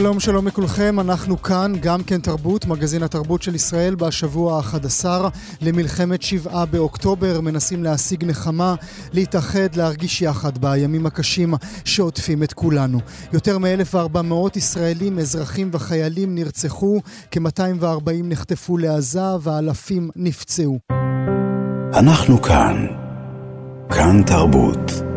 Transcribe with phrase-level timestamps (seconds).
[0.00, 5.06] שלום שלום לכולכם, אנחנו כאן, גם כן תרבות, מגזין התרבות של ישראל בשבוע ה-11
[5.60, 8.74] למלחמת שבעה באוקטובר, מנסים להשיג נחמה,
[9.12, 11.54] להתאחד, להרגיש יחד בימים הקשים
[11.84, 12.98] שעוטפים את כולנו.
[13.32, 20.78] יותר מ-1400 ישראלים, אזרחים וחיילים נרצחו, כ-240 נחטפו לעזה ואלפים נפצעו.
[21.94, 22.86] אנחנו כאן,
[23.90, 25.07] כאן תרבות.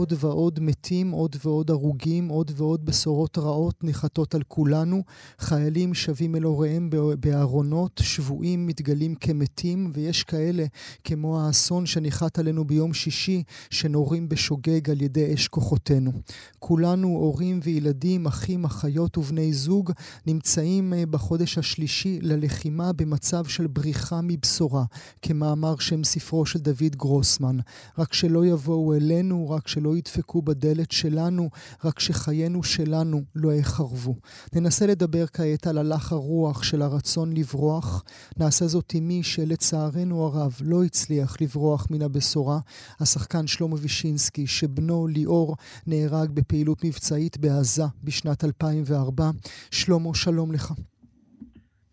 [0.00, 5.02] עוד ועוד מתים, עוד ועוד הרוגים, עוד ועוד בשורות רעות נחתות על כולנו.
[5.38, 6.90] חיילים שבים אל הוריהם
[7.20, 10.64] בארונות, שבויים מתגלים כמתים, ויש כאלה,
[11.04, 16.12] כמו האסון שניחת עלינו ביום שישי, שנורים בשוגג על ידי אש כוחותינו.
[16.58, 19.92] כולנו, הורים וילדים, אחים, אחיות ובני זוג,
[20.26, 24.84] נמצאים אה, בחודש השלישי ללחימה במצב של בריחה מבשורה,
[25.22, 27.58] כמאמר שם ספרו של דוד גרוסמן.
[27.98, 31.50] רק שלא יבואו אלינו, רק שלא ידפקו בדלת שלנו,
[31.84, 34.14] רק שחיינו שלנו לא יחרבו.
[34.52, 38.04] ננסה לדבר כעת על הלך הרוח של הרצון לברוח.
[38.36, 42.58] נעשה זאת עם מי שלצערנו הרב לא הצליח לברוח מן הבשורה,
[43.00, 49.30] השחקן שלמה וישינסקי, שבנו ליאור נהרג בפעילות מבצעית בעזה בשנת 2004.
[49.70, 50.72] שלמה, שלום לך.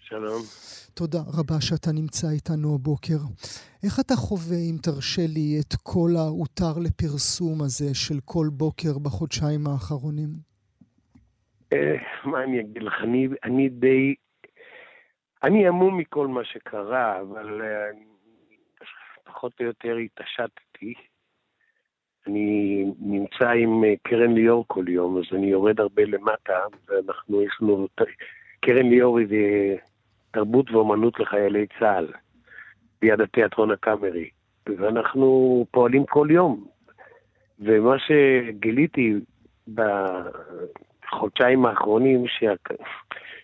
[0.09, 0.41] שלום.
[0.93, 3.19] תודה רבה שאתה נמצא איתנו הבוקר.
[3.83, 9.67] איך אתה חווה, אם תרשה לי, את כל ההותר לפרסום הזה של כל בוקר בחודשיים
[9.67, 10.29] האחרונים?
[11.73, 12.93] אה, מה אני אגיד לך?
[13.03, 14.15] אני, אני די...
[15.43, 17.89] אני המום מכל מה שקרה, אבל אה,
[19.23, 20.93] פחות או יותר התעשתתי.
[22.27, 27.57] אני נמצא עם אה, קרן ליאור כל יום, אז אני יורד הרבה למטה, ואנחנו, יש
[27.61, 27.87] לנו...
[28.59, 29.27] קרן ליאור היא
[30.31, 32.07] תרבות ואומנות לחיילי צה"ל,
[33.01, 34.29] ביד התיאטרון הקאמרי,
[34.77, 36.67] ואנחנו פועלים כל יום.
[37.59, 39.13] ומה שגיליתי
[39.73, 42.43] בחודשיים האחרונים, ש...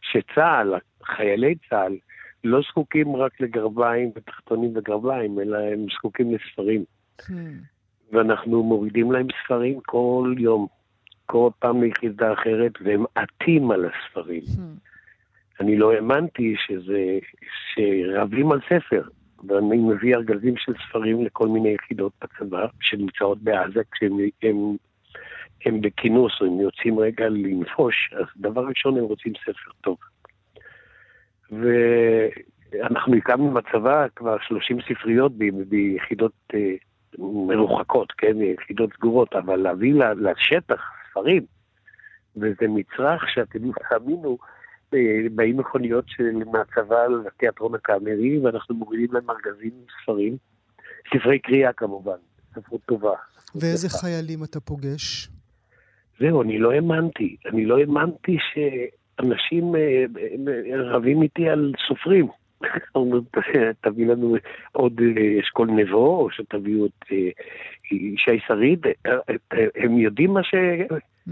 [0.02, 0.74] שצה"ל,
[1.04, 1.98] חיילי צה"ל,
[2.44, 6.84] לא זקוקים רק לגרביים ותחתונים וגרביים, אלא הם זקוקים לספרים.
[7.22, 7.34] Hmm.
[8.12, 10.68] ואנחנו מורידים להם ספרים כל יום,
[11.26, 14.42] כל פעם ליחידה אחרת, והם עטים על הספרים.
[14.42, 14.93] Hmm.
[15.64, 17.20] אני לא האמנתי שזה,
[17.74, 19.04] שרבים על ספר.
[19.48, 24.76] ואני מביא ארגזים של ספרים לכל מיני יחידות בצבא שנמצאות בעזה כשהם הם,
[25.66, 29.98] הם בכינוס או הם יוצאים רגע לנפוש, אז דבר ראשון הם רוצים ספר טוב.
[31.52, 35.32] ואנחנו הקמנו בצבא כבר 30 ספריות
[35.68, 36.74] ביחידות אה,
[37.20, 41.46] מרוחקות, כן, יחידות סגורות, אבל להביא לשטח ספרים,
[42.36, 43.60] וזה מצרך שאתם
[43.90, 44.38] תאמינו,
[45.32, 49.72] באים מכוניות של מהצבא לתיאטרון הקאמרי, ואנחנו מורידים להם ארגזים
[50.02, 50.38] ספרים.
[51.14, 52.18] ספרי קריאה כמובן,
[52.56, 53.14] ספרות טובה.
[53.56, 55.30] ואיזה חיילים אתה פוגש?
[56.20, 57.36] זהו, אני לא האמנתי.
[57.46, 60.06] אני לא האמנתי שאנשים אה,
[60.48, 62.28] אה, רבים איתי על סופרים.
[63.84, 64.36] תביא לנו
[64.72, 67.12] עוד אה, אשכול נבו, או שתביאו את
[67.92, 68.80] ישי שריד.
[69.76, 70.56] הם יודעים מה ש...
[71.28, 71.32] Mm.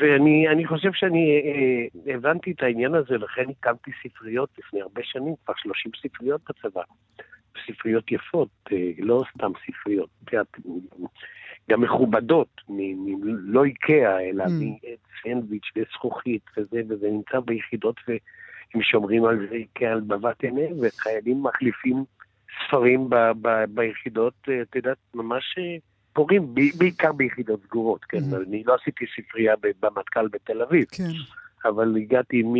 [0.00, 5.54] ואני חושב שאני אה, הבנתי את העניין הזה, לכן הקמתי ספריות לפני הרבה שנים, כבר
[5.56, 6.82] 30 ספריות בצבא.
[7.66, 10.10] ספריות יפות, אה, לא סתם ספריות,
[11.70, 12.60] גם מכובדות,
[13.24, 14.50] לא איקאה, אלא mm.
[15.26, 22.04] מסנדוויץ' וזכוכית וזה, וזה נמצא ביחידות והם שומרים על זה כעל בבת עיניהם, וחיילים מחליפים
[22.66, 25.58] ספרים ב, ב, ביחידות, אה, את יודעת, ממש...
[26.12, 28.18] פורים, בעיקר ביחידות סגורות, כן?
[28.18, 28.48] Mm-hmm.
[28.48, 31.10] אני לא עשיתי ספרייה במטכ"ל בתל אביב, כן.
[31.64, 32.54] אבל הגעתי מ...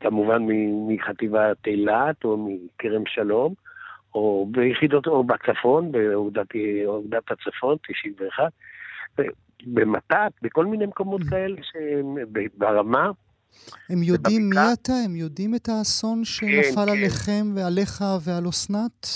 [0.00, 0.42] כמובן
[0.88, 3.54] מחטיבת אילת או מכרם שלום,
[4.14, 8.44] או ביחידות, או בצפון, באוגדת הצפון, 91,
[9.66, 11.30] במתת, בכל מיני מקומות mm-hmm.
[11.30, 12.16] כאלה שהם
[12.58, 13.10] ברמה.
[13.90, 14.92] הם יודעים מי אתה?
[15.04, 16.88] הם יודעים את האסון שנפל כן, כן.
[16.88, 19.06] עליכם ועליך ועל אסנת?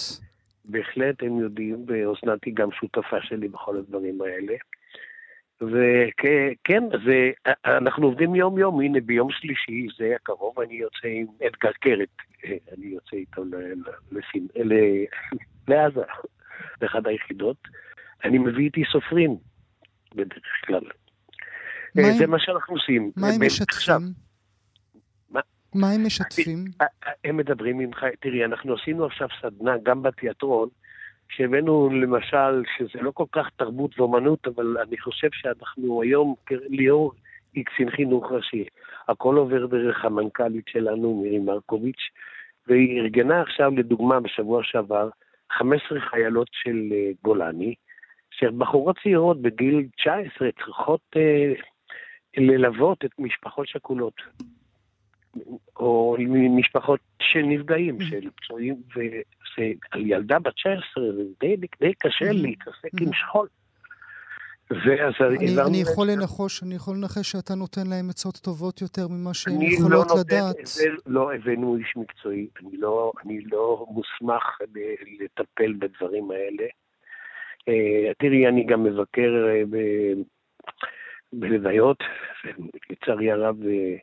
[0.71, 4.55] בהחלט הם יודעים, ואוסנת היא גם שותפה שלי בכל הדברים האלה.
[5.61, 7.31] וכן, זה,
[7.67, 13.17] אנחנו עובדים יום-יום, הנה ביום שלישי, זה הקרוב, אני יוצא עם אדגר קרת, אני יוצא
[13.17, 13.43] איתו
[14.13, 14.47] לסין,
[15.69, 16.01] לעזה,
[16.83, 17.57] לאחד היחידות.
[18.25, 19.37] אני מביא איתי סופרים,
[20.15, 20.85] בדרך כלל.
[21.95, 23.11] זה מה שאנחנו עושים.
[23.17, 24.30] מה הם משתפים?
[25.75, 26.65] מה הם משתפים?
[27.25, 28.11] הם מדברים חי...
[28.21, 30.69] תראי, אנחנו עשינו עכשיו סדנה גם בתיאטרון,
[31.29, 37.13] שהבאנו למשל, שזה לא כל כך תרבות ואומנות, אבל אני חושב שאנחנו היום, ליאור
[37.55, 38.65] היא קצין חינוך ראשי.
[39.09, 42.11] הכל עובר דרך המנכ"לית שלנו, מירי מרקוביץ',
[42.67, 45.09] והיא ארגנה עכשיו, לדוגמה, בשבוע שעבר,
[45.59, 47.75] 15 חיילות של אה, גולני,
[48.31, 51.53] שהן בחורות צעירות בגיל 19, צריכות אה,
[52.37, 54.15] ללוות את משפחות שכולות.
[55.77, 56.17] או
[56.51, 58.11] משפחות של נפגעים, mm-hmm.
[58.11, 58.75] של פצועים,
[59.57, 62.33] ועל ילדה בת 19 זה די, די קשה mm-hmm.
[62.33, 63.17] להתעסק עם mm-hmm.
[63.17, 63.49] שכול.
[64.71, 69.63] אני, אני יכול לנחוש, אני יכול לנחש שאתה נותן להם עצות טובות יותר ממה שהן
[69.63, 70.57] יכולות לא לדעת.
[71.07, 74.59] לא הבאנו איש מקצועי, אני לא, אני לא מוסמך
[75.21, 76.69] לטפל בדברים האלה.
[77.61, 79.31] Uh, תראי, אני גם מבקר
[79.71, 79.77] ב,
[81.33, 81.99] בלוויות,
[82.91, 84.01] לצערי הרב uh,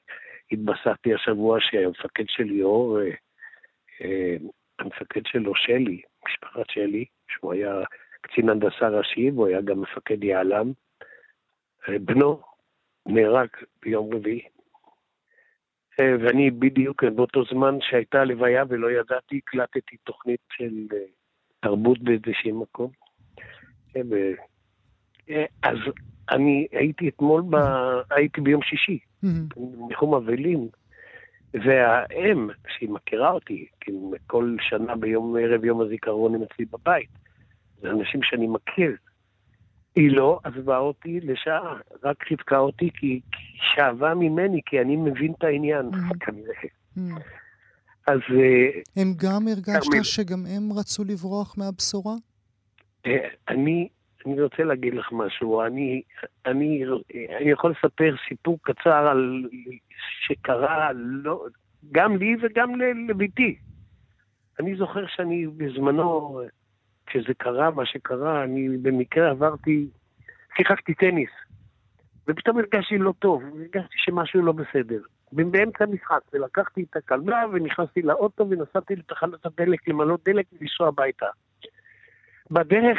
[0.52, 3.14] התבשרתי השבוע שהמפקד של ליאור, uh,
[4.04, 7.74] uh, המפקד שלו, שלי, משפחת שלי, שהוא היה
[8.22, 10.72] קצין הנדסה ראשי, והוא היה גם מפקד יעלם.
[11.88, 12.42] בנו
[13.06, 13.50] נהרג
[13.82, 14.42] ביום רביעי.
[16.00, 20.98] אה, ואני בדיוק באותו זמן שהייתה הלוויה ולא ידעתי, הקלטתי תוכנית של אה,
[21.60, 22.92] תרבות באיזשהו מקום.
[25.30, 25.78] אה, אז
[26.32, 27.56] אני הייתי אתמול, ב...
[28.12, 29.00] הייתי ביום שישי,
[29.88, 30.68] ניחום אבלים,
[31.54, 33.92] והאם, שהיא מכירה אותי, כי
[34.28, 37.10] כל שנה ביום ערב יום הזיכרון הם אצלי בבית,
[37.82, 38.96] זה אנשים שאני מכיר.
[39.96, 43.22] היא לא עזבה אותי לשעה, רק חיבקה אותי כי היא
[43.76, 46.18] שאבה ממני, כי אני מבין את העניין, mm-hmm.
[46.20, 46.54] כנראה.
[46.98, 47.22] Mm-hmm.
[48.08, 48.20] אז...
[48.32, 52.14] אה, הם גם הרגשת שגם הם רצו לברוח מהבשורה?
[53.06, 53.88] אה, אני,
[54.28, 55.62] אני רוצה להגיד לך משהו.
[55.62, 56.02] אני,
[56.46, 56.84] אני,
[57.40, 59.44] אני יכול לספר סיפור קצר על
[60.28, 61.46] שקרה לא,
[61.92, 62.72] גם לי וגם
[63.10, 63.58] לביתי.
[64.60, 66.42] אני זוכר שאני בזמנו
[67.06, 69.88] כשזה קרה, מה שקרה, אני במקרה עברתי,
[70.58, 71.30] שיחקתי טניס,
[72.28, 75.02] ופתאום הרגשתי לא טוב, הרגשתי שמשהו לא בסדר.
[75.32, 81.26] באמצע המשחק, ולקחתי את הכלבה ונכנסתי לאוטו ונסעתי לתחנת הדלק למלא דלק ולנסוע הביתה.
[82.52, 82.98] בדרך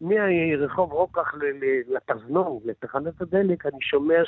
[0.00, 1.34] מרחוב רוקח
[1.88, 4.22] לתזנון, לתחנת הדלק, אני שומע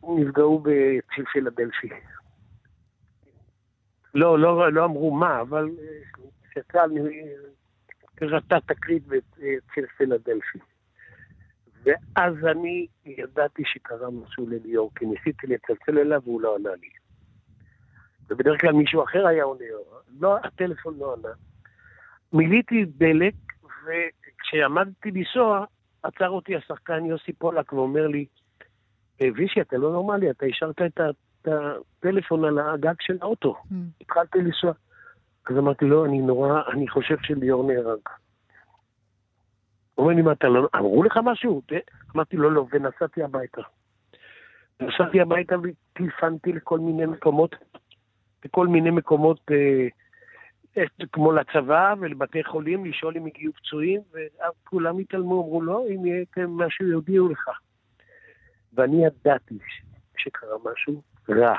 [0.00, 1.88] שנפגעו אה, בציר פילדלפי.
[4.14, 5.68] לא, לא, לא אמרו מה, אבל
[6.54, 6.90] שצה"ל
[8.22, 10.58] רטה תקרית בציר פילדלפי.
[11.82, 16.88] ואז אני ידעתי שקרה משהו לליאור, כי ניסיתי לצלצל אליו והוא לא ענה לי.
[18.30, 19.64] ובדרך כלל מישהו אחר היה עונה,
[20.20, 21.28] לא, הטלפון לא ענה.
[22.32, 23.34] מילאתי דלק,
[23.84, 25.64] וכשעמדתי לנסוע,
[26.02, 28.26] עצר אותי השחקן יוסי פולק ואומר לי,
[29.20, 33.54] וישי, אתה לא נורמלי, אתה השארת את הטלפון על הגג של האוטו.
[33.54, 33.74] Mm.
[34.00, 34.72] התחלתי לנסוע.
[35.50, 37.98] אז אמרתי לו, אני נורא, אני חושב שליאור נהרג.
[39.94, 40.68] הוא אומר לי, מה אתה לא...
[40.76, 41.62] אמרו לך משהו?
[42.16, 43.62] אמרתי לו, לא, ונסעתי הביתה.
[44.80, 47.56] נסעתי הביתה וטלפנתי לכל מיני מקומות,
[48.44, 49.88] לכל מיני מקומות, אה, אה,
[51.12, 56.86] כמו לצבא ולבתי חולים, לשאול אם הגיעו פצועים, וכולם התעלמו, אמרו, לא, אם יהיה משהו,
[56.86, 57.48] יודיעו לך.
[58.72, 59.58] ואני ידעתי
[60.16, 61.56] שקרה משהו, רע.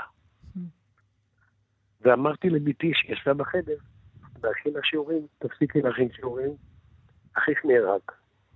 [2.01, 3.77] ואמרתי לביתי שישבה בחדר,
[4.43, 6.51] להכין לה שיעורים, תפסיקי להכין שיעורים,
[7.37, 8.01] אחיך נהרג.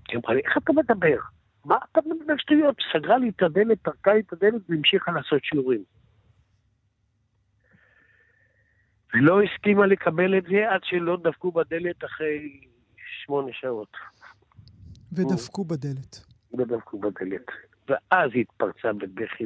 [0.07, 1.17] היא אמרה לי, איך אתה מדבר?
[1.65, 2.75] מה אתה מדבר שטויות?
[2.93, 5.83] סגרה לי את הדלת, טרקה לי את הדלת והמשיכה לעשות שיעורים.
[9.13, 12.61] ולא הסכימה לקבל את זה עד שלא דפקו בדלת אחרי
[13.25, 13.97] שמונה שעות.
[15.11, 16.25] ודפקו בדלת.
[16.53, 17.45] ודפקו בדלת.
[17.87, 19.45] ואז היא התפרצה בבכי,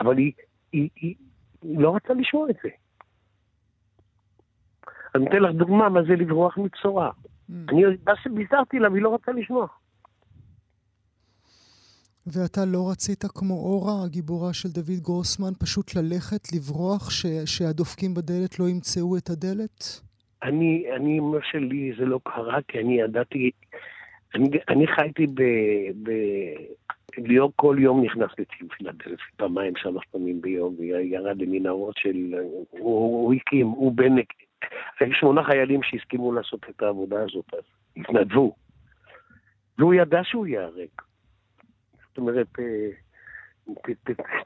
[0.00, 0.32] אבל היא
[0.72, 1.14] היא, היא,
[1.62, 2.68] היא לא רצה לשמוע את זה.
[5.14, 7.10] אני אתן לך דוגמה מה זה לברוח מצורה.
[7.10, 7.52] Mm.
[7.68, 7.82] אני
[8.34, 9.66] ביזרתי לה והיא לא רצה לשמוע.
[12.32, 17.26] ואתה לא רצית כמו אורה, הגיבורה של דוד גרוסמן, פשוט ללכת, לברוח, ש...
[17.44, 20.00] שהדופקים בדלת לא ימצאו את הדלת?
[20.42, 23.50] אני, אני, מה שלי זה לא קרה, כי אני ידעתי,
[24.34, 25.42] אני, אני חייתי ב,
[26.02, 26.10] ב,
[27.18, 32.34] ליאור כל יום נכנס לציון פילדלפי, פעמיים, שלוש פעמים ביום, וירד למנהרות של...
[32.70, 34.14] הוא, הוא הקים, הוא בן...
[35.00, 37.62] היו שמונה חיילים שהסכימו לעשות את העבודה הזאת, אז
[37.96, 38.54] התנדבו.
[39.78, 40.88] והוא ידע שהוא ייהרג.
[42.16, 42.88] זאת אומרת, אה,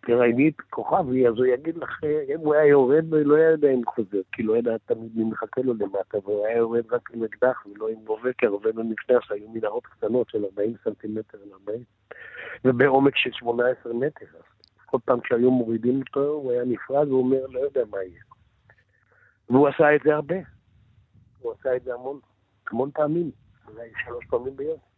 [0.06, 3.82] תראייני את כוכבי, אז הוא יגיד לך, אם הוא היה יורד, לא היה יודע אם
[3.86, 7.66] חוזר, כי לא ידע תמיד מי מחכה לו למטה, והוא היה יורד רק עם אקדח
[7.66, 11.82] ולא עם בובקר, ולא נכנס, היו מנהרות קטנות של 40 סנטימטר על 40,
[12.64, 14.26] ובעומק של 18 מטר.
[14.86, 18.22] כל פעם שהיו מורידים אותו, הוא היה נפרד, והוא אומר, לא יודע מה יהיה.
[19.50, 20.36] והוא עשה את זה הרבה.
[21.38, 22.18] הוא עשה את זה המון,
[22.70, 23.30] המון פעמים,
[23.68, 24.89] אולי שלוש פעמים ביום.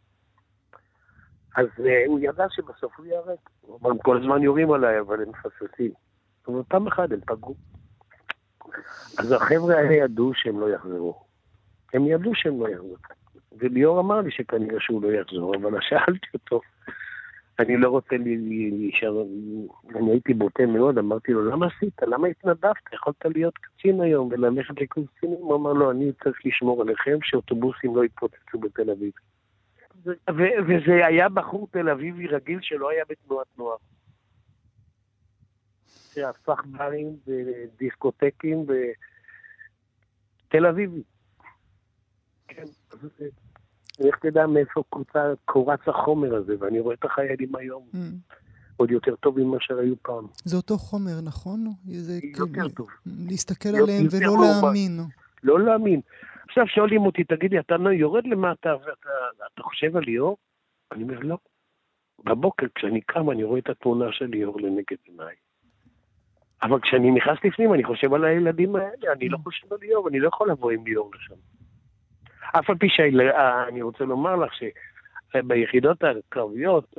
[1.56, 3.36] אז uh, הוא ידע שבסוף הוא ייהרג.
[3.60, 5.90] הוא אמר, כל הזמן יורים עליי, אבל הם מפספסים.
[6.48, 7.54] אבל פעם אחת הם פגעו.
[9.18, 11.22] אז החבר'ה האלה ידעו שהם לא יחזרו.
[11.94, 12.96] הם ידעו שהם לא יחזרו.
[13.58, 16.60] וליאור אמר לי שכנראה שהוא לא יחזור, אבל שאלתי אותו,
[17.58, 19.22] אני לא רוצה להישאר,
[19.94, 22.02] אני הייתי בוטה מאוד, אמרתי לו, למה עשית?
[22.02, 22.76] למה התנדבת?
[22.92, 25.06] יכולת להיות קצין היום וללכת לקורס?
[25.20, 29.12] הוא אמר, לא, אני צריך לשמור עליכם שאוטובוסים לא יתפוצצו בתל אביב.
[30.66, 33.76] וזה היה בחור תל אביבי רגיל שלא היה בתנועת נוער.
[36.14, 38.66] שהפך ברים ודיסקוטקים
[40.48, 41.02] בתל אביבי.
[42.48, 42.64] כן,
[44.06, 44.82] איך תדע מאיפה
[45.44, 47.88] קורץ החומר הזה, ואני רואה את החיילים היום.
[47.94, 47.98] Mm.
[48.76, 50.26] עוד יותר טוב ממה שהיו פעם.
[50.44, 51.66] זה אותו חומר, נכון?
[51.86, 52.88] זה יותר טוב.
[53.06, 55.00] להסתכל עליהם ולא להאמין.
[55.42, 56.00] לא להאמין.
[56.52, 60.36] עכשיו שואלים אותי, תגיד לי, אתה יורד למטה ואתה חושב על ליאור?
[60.92, 61.38] אני אומר, לא.
[62.24, 65.34] בבוקר, כשאני קם, אני רואה את התמונה של ליאור לנגד עיניי.
[66.62, 69.38] אבל כשאני נכנס לפנים, אני חושב על הילדים האלה, אני לא.
[69.38, 71.34] חושב על ליאור, אני לא יכול לבוא עם ליאור לשם.
[72.58, 74.52] אף על פי שאני רוצה לומר לך
[75.32, 76.94] שביחידות הקרביות,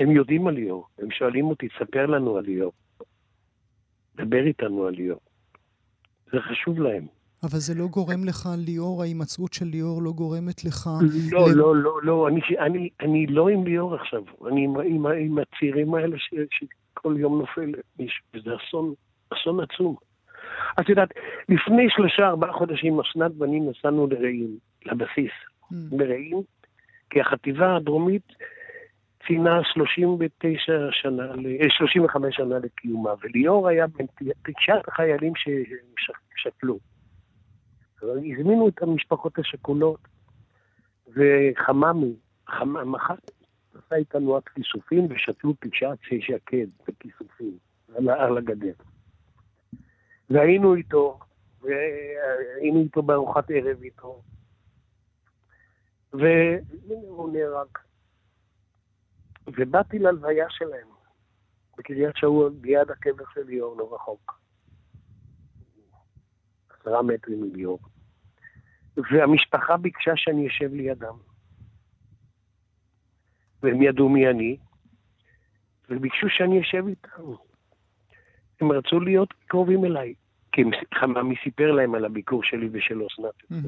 [0.00, 2.72] הם יודעים על ליאור, הם שואלים אותי, ספר לנו על ליאור.
[4.14, 5.20] דבר איתנו על ליאור.
[6.32, 7.06] זה חשוב להם.
[7.44, 10.88] אבל זה לא גורם לך, ליאור, ההימצאות של ליאור לא גורמת לך...
[11.32, 11.54] לא, ל...
[11.54, 15.94] לא, לא, לא, אני, אני, אני לא עם ליאור עכשיו, אני עם, עם, עם הצעירים
[15.94, 18.94] האלה ש, שכל יום נופל מישהו, וזה אסון,
[19.30, 19.96] אסון עצום.
[20.80, 21.08] את יודעת,
[21.48, 25.32] לפני שלושה, ארבעה חודשים, אסנת ואני נסענו לרעים, לבסיס,
[25.72, 25.76] mm.
[25.92, 26.42] לרעים,
[27.10, 28.32] כי החטיבה הדרומית
[29.26, 31.26] ציינה 39 שנה,
[31.68, 34.06] 35 אה, שנה לקיומה, וליאור היה בין
[34.44, 36.78] תשעת החיילים ששפלו.
[38.10, 40.00] הזמינו את המשפחות השכולות,
[41.08, 42.14] וחממי,
[42.48, 43.30] חמם אחת,
[43.74, 47.58] עשה איתנו רק כיסופים ושתלו תשעת שקד בכיסופים
[47.96, 48.72] על הגדר.
[50.30, 51.18] והיינו איתו,
[51.62, 54.22] והיינו איתו בארוחת ערב איתו,
[56.12, 57.68] והנה הוא נהרג.
[59.46, 60.88] ובאתי ללוויה שלהם,
[61.78, 64.40] בקריית שאול, ביד הקבר של ליאור, לא רחוק.
[66.70, 67.78] עשרה מטרים מליאור.
[68.96, 71.16] והמשפחה ביקשה שאני אשב לידם.
[73.62, 74.56] והם ידעו מי אני,
[75.90, 77.22] וביקשו שאני אשב איתם.
[78.60, 80.14] הם רצו להיות קרובים אליי,
[80.52, 80.62] כי
[80.94, 83.58] חממי סיפר להם על הביקור שלי ושל אסנת.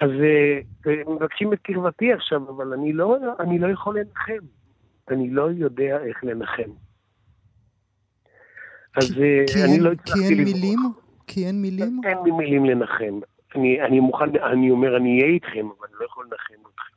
[0.00, 0.60] אז אה,
[0.92, 4.46] הם מבקשים את קרבתי עכשיו, אבל אני לא, אני לא יכול לנחם.
[5.10, 6.70] אני לא יודע איך לנחם.
[8.96, 10.36] אז אה, אני לא הצלחתי לברוח.
[10.36, 10.78] כי אין מילים?
[11.26, 12.00] כי אין מילים?
[12.04, 13.20] אין לי מילים לנחם.
[13.56, 16.96] אני, אני מוכן, אני אומר, אני אהיה איתכם, אבל אני לא יכול לנחם אתכם.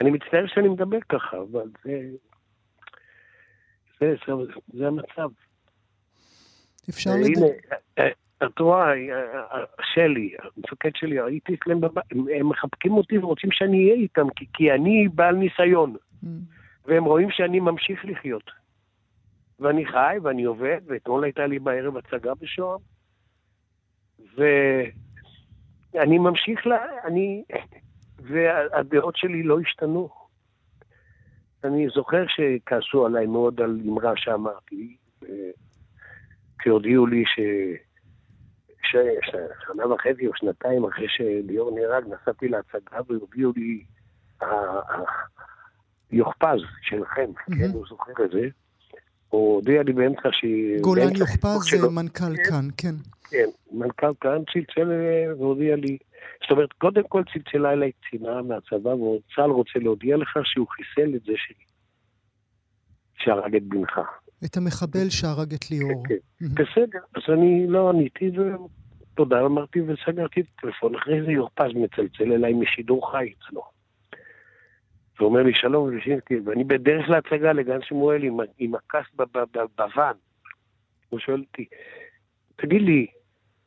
[0.00, 2.00] אני מצטער שאני מדבר ככה, אבל זה...
[4.00, 4.32] זה, זה,
[4.72, 5.30] זה המצב.
[6.90, 7.46] אפשר לדבר.
[7.98, 8.08] אה,
[8.46, 13.84] את רואה, אה, אה, שלי, המפקד שלי, הייתי אצלם בבית, הם מחבקים אותי ורוצים שאני
[13.84, 15.94] אהיה איתם, כי, כי אני בעל ניסיון.
[15.94, 16.26] Mm.
[16.84, 18.50] והם רואים שאני ממשיך לחיות.
[19.60, 22.80] ואני חי ואני עובד, ואתמול הייתה לי בערב הצגה בשוהם,
[24.36, 27.44] ואני ממשיך, לה, אני,
[28.18, 30.08] והדעות שלי לא השתנו.
[31.64, 34.96] אני זוכר שכעסו עליי מאוד על אמרה שאמרתי,
[36.58, 37.40] כשהודיעו לי ש...
[39.66, 43.84] שנה וחצי או שנתיים אחרי שליאור נהרג, נסעתי להצגה והודיעו לי
[46.10, 48.48] היוכפז שלכם, כן, הוא זוכר את זה.
[49.28, 50.44] הוא הודיע לי באמצע ש...
[50.80, 52.36] גולן יוכפז זה מנכ"ל.
[52.48, 52.94] כאן, כן.
[53.32, 54.88] כן, מנכ"ל כאן צלצל
[55.38, 55.98] והודיע לי,
[56.42, 61.22] זאת אומרת, קודם כל צלצלה אליי קצינה מהצבא, וצה"ל רוצה להודיע לך שהוא חיסל את
[61.24, 61.52] זה ש...
[63.18, 64.00] שהרג את בנך.
[64.44, 66.02] את המחבל שהרג את ליאור.
[66.08, 70.94] כן, בסדר, אז אני לא עניתי, ותודה אמרתי וסגרתי את הטלפון.
[70.94, 73.62] אחרי זה יורפז מצלצל אליי משידור חי אצלו.
[75.20, 79.06] ואומר לי, שלום, וישינסקי, ואני בדרך להצגה לגן שמואל עם, עם הכס
[79.76, 80.14] בוואן.
[81.08, 81.64] הוא שואל אותי,
[82.56, 83.21] תגיד לי, אה,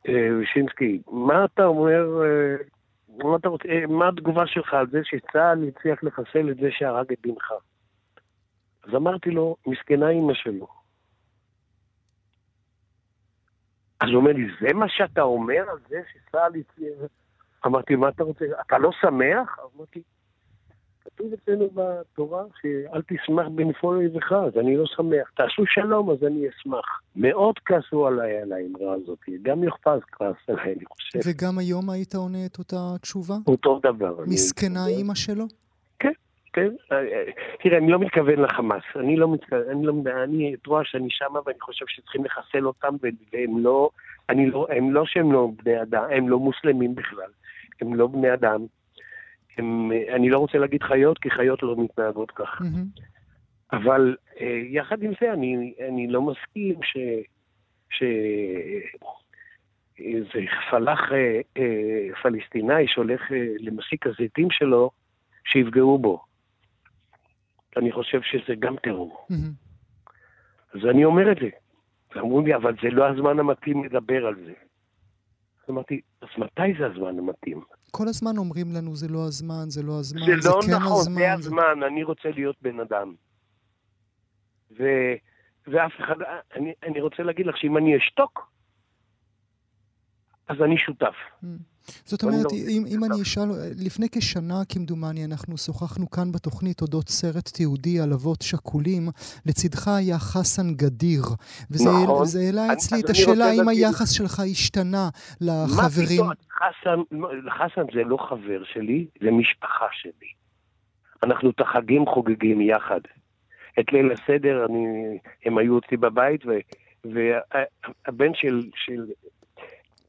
[0.08, 2.56] וישינסקי, מה אתה אומר, אה,
[3.24, 7.12] מה, אתה רוצה, אה, מה התגובה שלך על זה שצה"ל הצליח לחסל את זה שהרג
[7.12, 7.52] את בנך?
[8.84, 10.68] אז אמרתי לו, מסכנה אימא שלו.
[14.00, 16.98] אז הוא אומר לי, זה מה שאתה אומר על זה שצה"ל הצליח?
[17.66, 18.46] אמרתי, מה אתה רוצה?
[18.68, 19.60] אתה לא שמח?
[19.76, 20.02] אמרתי,
[21.06, 25.32] כתוב אצלנו בתורה שאל תשמח בנפול אויבך, אז אני לא שמח.
[25.36, 27.02] תעשו שלום, אז אני אשמח.
[27.16, 31.20] מאוד כעסו עליי על האמרה הזאת, גם יוחפז כעס עליי, אני חושב.
[31.26, 33.36] וגם היום היית עונה את אותה תשובה?
[33.48, 34.16] אותו דבר.
[34.28, 35.46] מסכנה אימא שלו?
[36.00, 36.12] כן,
[36.54, 36.70] כן.
[36.92, 37.24] אה, אה,
[37.64, 38.84] תראה, אני לא מתכוון לחמאס.
[38.96, 39.94] אני לא מתכוון, אני לא,
[40.24, 42.96] אני, את רואה שאני שמה ואני חושב שצריכים לחסל אותם,
[43.34, 43.90] והם לא,
[44.30, 47.30] אני לא, הם לא שהם לא בני אדם, הם לא מוסלמים בכלל.
[47.82, 48.66] הם לא בני אדם.
[49.58, 52.62] הם, אני לא רוצה להגיד חיות, כי חיות לא מתנהגות כך.
[52.62, 53.02] Mm-hmm.
[53.72, 56.98] אבל אה, יחד עם זה, אני, אני לא מסכים ש...
[57.90, 58.04] ש...
[60.00, 64.92] איזה פלאח אה, אה, פלסטיני שהולך אה, למסיק הזיתים שלו,
[65.46, 66.24] שיפגעו בו.
[67.78, 69.28] אני חושב שזה גם טרור.
[69.32, 70.16] Mm-hmm.
[70.74, 71.50] אז אני אומר את זה.
[72.16, 74.54] ואמרו לי, אבל זה לא הזמן המתאים לדבר על זה.
[75.70, 77.62] אמרתי, אז מתי זה הזמן המתאים?
[77.92, 81.00] כל הזמן אומרים לנו, זה לא הזמן, זה לא הזמן, זה, זה לא כן נכון,
[81.00, 81.16] הזמן.
[81.16, 81.88] זה הזמן, זה...
[81.88, 83.14] אני רוצה להיות בן אדם.
[84.80, 84.84] ו...
[85.68, 86.16] ואף אחד,
[86.56, 88.52] אני, אני רוצה להגיד לך שאם אני אשתוק,
[90.48, 91.16] אז אני שותף.
[91.44, 91.48] Mm.
[92.06, 93.50] זאת אומרת, לא אם, אם אני אשאל,
[93.86, 99.08] לפני כשנה כמדומני אנחנו שוחחנו כאן בתוכנית אודות סרט תיעודי על אבות שכולים,
[99.46, 101.24] לצדך היה חסן גדיר.
[101.72, 102.26] וזה נכון.
[102.46, 105.10] העלה אצלי את השאלה האם היחס שלך השתנה
[105.42, 106.26] לחברים.
[106.26, 106.46] מה פתאום?
[106.58, 107.00] חסן,
[107.58, 110.30] חסן זה לא חבר שלי, זה משפחה שלי.
[111.24, 113.00] אנחנו את החגים חוגגים יחד.
[113.80, 116.42] את ליל הסדר, אני, הם היו אצלי בבית,
[117.06, 119.06] והבן של, של,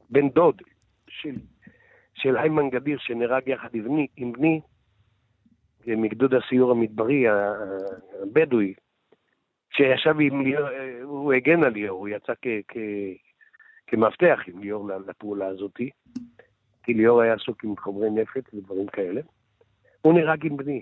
[0.09, 0.61] בן דוד
[1.09, 1.35] של,
[2.17, 4.61] של היימן גדיר, שנהרג יחד עם בני, עם בני
[5.87, 7.25] מגדוד הסיור המדברי
[8.21, 8.73] הבדואי,
[9.69, 10.67] שישב עם ליאור,
[11.03, 12.77] הוא הגן על ליאור, הוא יצא כ, כ,
[13.87, 15.89] כמאבטח עם ליאור לפעולה הזאתי,
[16.83, 19.21] כי ליאור היה עסוק עם חומרי נפץ ודברים כאלה.
[20.01, 20.81] הוא נהרג עם בני.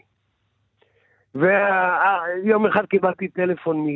[1.35, 3.87] ויום אחד קיבלתי טלפון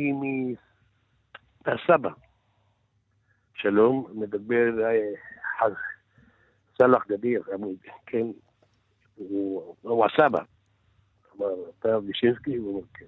[1.66, 2.10] מהסבא.
[3.54, 5.66] שלום, מדבר אה,
[6.80, 7.42] סלאח גדיר,
[8.06, 8.26] כן,
[9.82, 10.42] הוא הסבא.
[11.36, 12.56] אמר, אתה וישינסקי?
[12.56, 13.06] הוא אומר, כן.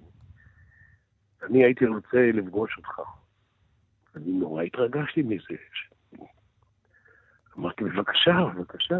[1.43, 3.01] אני הייתי רוצה לפגוש אותך.
[4.15, 5.55] אני נורא התרגשתי מזה.
[7.57, 8.99] אמרתי, בבקשה, בבקשה.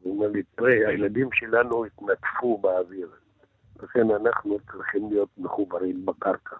[0.00, 3.10] הוא אומר לי, תראה, הילדים שלנו התנדפו באוויר.
[3.82, 6.56] לכן אנחנו צריכים להיות מחוברים בקרקע.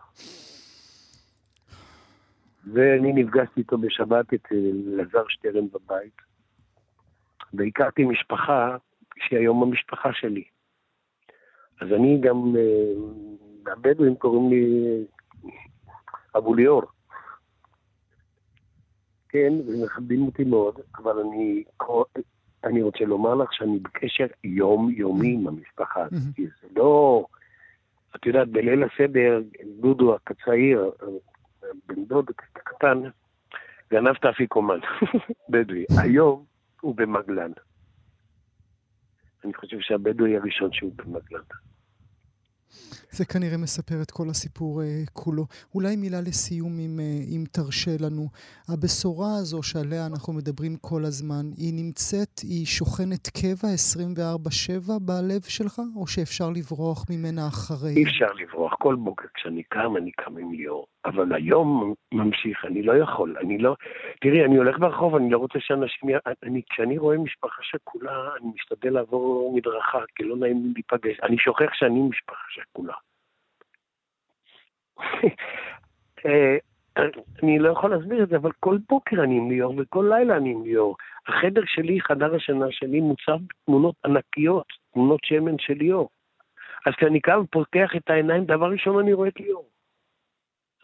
[2.73, 4.55] ואני נפגשתי איתו בשבת אצל
[4.95, 6.26] אלעזר שטרן בבית,
[7.55, 8.77] והכרתי משפחה
[9.19, 10.45] שהיא היום המשפחה שלי.
[11.81, 14.65] אז אני גם, אה, הבדואים קוראים לי
[16.37, 16.83] אבו ליאור.
[19.29, 21.65] כן, ומכבדים אותי מאוד, אבל אני
[22.65, 26.35] אני רוצה לומר לך שאני בקשר יומיומי עם המשפחה הזאת.
[26.37, 27.25] זה לא...
[28.17, 29.41] את יודעת, בליל הסדר,
[29.81, 30.91] דודו הצעיר,
[31.87, 33.03] בן דוד הקטן,
[33.91, 34.79] גנב את האפיקומן,
[35.51, 35.85] בדואי.
[36.03, 36.45] היום
[36.81, 37.51] הוא במגלן.
[39.45, 41.41] אני חושב שהבדואי הראשון שהוא במגלן.
[43.11, 45.47] זה כנראה מספר את כל הסיפור uh, כולו.
[45.75, 48.29] אולי מילה לסיום, אם, uh, אם תרשה לנו.
[48.69, 53.69] הבשורה הזו שעליה אנחנו מדברים כל הזמן, היא נמצאת, היא שוכנת קבע
[54.89, 57.95] 24-7 בלב שלך, או שאפשר לברוח ממנה אחרי?
[57.97, 58.75] אי אפשר לברוח.
[58.79, 60.87] כל בוקר כשאני קם, אני קם עם ליאור.
[61.07, 63.77] אבל היום ממשיך, אני לא יכול, אני לא...
[64.21, 66.11] תראי, אני הולך ברחוב, אני לא רוצה שאנשים...
[66.43, 71.21] אני, כשאני רואה משפחה שכולה, אני משתדל לעבור מדרכה, כי לא נעים לי להיפגש.
[71.21, 72.95] אני שוכח שאני משפחה שכולה.
[76.27, 76.57] אה,
[77.43, 80.51] אני לא יכול להסביר את זה, אבל כל בוקר אני עם ליאור וכל לילה אני
[80.51, 80.97] עם ליאור.
[81.29, 86.09] החדר שלי, חדר השינה שלי, מוצב בתמונות ענקיות, תמונות שמן של ליאור.
[86.87, 89.69] אז כשאני קם ופותח את העיניים, דבר ראשון אני רואה את ליאור.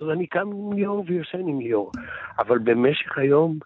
[0.02, 1.92] אז אני קם עם ליאור ויושן עם ליאור.
[2.38, 3.58] אבל במשך היום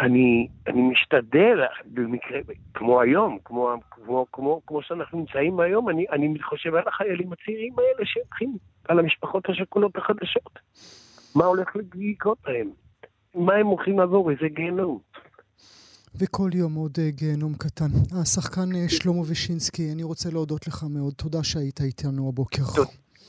[0.00, 2.38] אני, אני משתדל, במקרה,
[2.74, 7.72] כמו היום, כמו, כמו, כמו, כמו שאנחנו נמצאים היום, אני, אני חושב על החיילים הצעירים
[7.78, 8.56] האלה שהולכים,
[8.88, 10.58] על המשפחות השכולות החדשות.
[11.34, 12.70] מה הולך לקרות להם?
[13.34, 14.30] מה הם הולכים לעבור?
[14.30, 14.98] איזה גיהנום.
[16.18, 17.90] וכל יום עוד אה, גיהנום קטן.
[18.22, 21.14] השחקן אה, שלמה וישינסקי, אני רוצה להודות לך מאוד.
[21.14, 22.62] תודה שהיית איתנו הבוקר.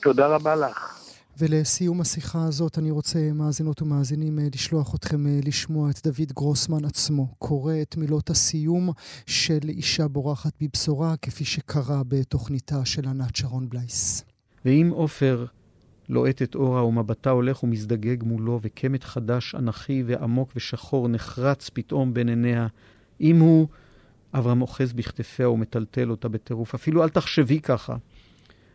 [0.02, 1.05] תודה רבה לך.
[1.38, 6.84] ולסיום השיחה הזאת אני רוצה, מאזינות ומאזינים, אה, לשלוח אתכם אה, לשמוע את דוד גרוסמן
[6.84, 8.90] עצמו, קורא את מילות הסיום
[9.26, 14.24] של אישה בורחת בבשורה, כפי שקרה בתוכניתה של ענת שרון בלייס.
[14.64, 15.46] ואם עופר
[16.08, 22.28] לוהט את אורה ומבטה הולך ומזדגג מולו, וקמת חדש, אנכי ועמוק ושחור נחרץ פתאום בין
[22.28, 22.66] עיניה,
[23.20, 23.68] אם הוא
[24.34, 26.74] אברהם אוחז בכתפיה ומטלטל אותה בטירוף.
[26.74, 27.96] אפילו אל תחשבי ככה.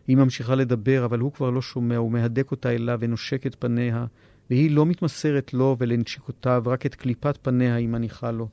[0.08, 4.06] היא ממשיכה לדבר, אבל הוא כבר לא שומע, הוא מהדק אותה אליו ונושק את פניה,
[4.50, 8.48] והיא לא מתמסרת לו ולנשיקותיו, רק את קליפת פניה היא מניחה לו.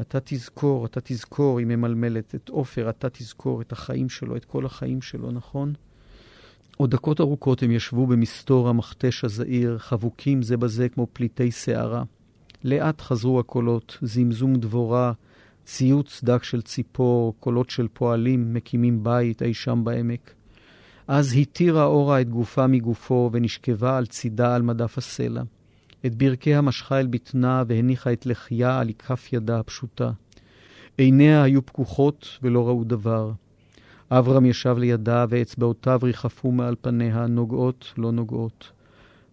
[0.00, 4.66] אתה תזכור, אתה תזכור, היא ממלמלת, את עופר, אתה תזכור את החיים שלו, את כל
[4.66, 5.72] החיים שלו, נכון?
[6.76, 12.02] עוד דקות ארוכות הם ישבו במסתור המכתש הזעיר, חבוקים זה בזה כמו פליטי שערה.
[12.64, 15.12] לאט חזרו הקולות, זמזום דבורה,
[15.64, 20.35] ציוץ דק של ציפור, קולות של פועלים מקימים בית אי שם בעמק.
[21.08, 25.42] אז התירה אורה את גופה מגופו ונשכבה על צידה על מדף הסלע.
[26.06, 30.10] את ברכיה משכה אל בטנה והניחה את לחייה על כף ידה הפשוטה.
[30.98, 33.32] עיניה היו פקוחות ולא ראו דבר.
[34.10, 38.72] אברהם ישב לידה ואצבעותיו ריחפו מעל פניה, נוגעות לא נוגעות.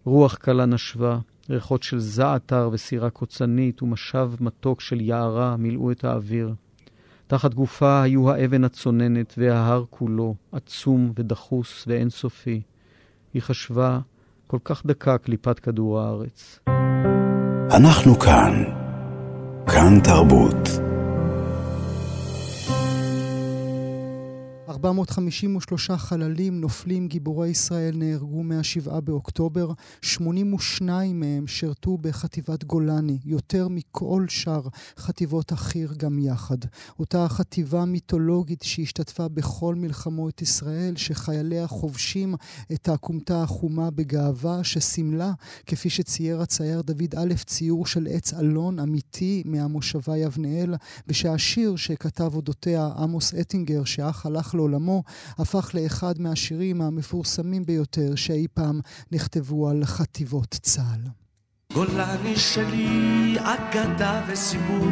[0.06, 6.54] רוח קלה נשבה, ריחות של זעתר וסירה קוצנית ומשב מתוק של יערה מילאו את האוויר.
[7.34, 12.62] תחת גופה היו האבן הצוננת וההר כולו, עצום ודחוס ואינסופי.
[13.34, 14.00] היא חשבה,
[14.48, 16.60] כל כך דקה קליפת כדור הארץ.
[17.72, 18.64] אנחנו כאן.
[19.68, 20.83] כאן תרבות.
[24.74, 34.26] 453 חללים, נופלים, גיבורי ישראל נהרגו מה-7 באוקטובר, 82 מהם שירתו בחטיבת גולני, יותר מכל
[34.30, 36.58] שאר חטיבות החי"ר גם יחד.
[37.00, 42.36] אותה חטיבה מיתולוגית שהשתתפה בכל מלחמות ישראל, שחייליה חובשים
[42.74, 45.34] את הכומתה החומה בגאווה, שסימלה,
[45.66, 50.76] כפי שצייר הצייר דוד א', ציור של עץ אלון אמיתי מהמושבה יבנאל,
[51.08, 55.04] ושהשיר שכתב אודותיה עמוס אטינגר, שאך הלך לעולמו, לעולמו,
[55.38, 58.80] הפך לאחד מהשירים המפורסמים ביותר שאי פעם
[59.12, 61.10] נכתבו על חטיבות צה"ל.
[61.74, 64.88] גולני שלי, אגדה וסיפור,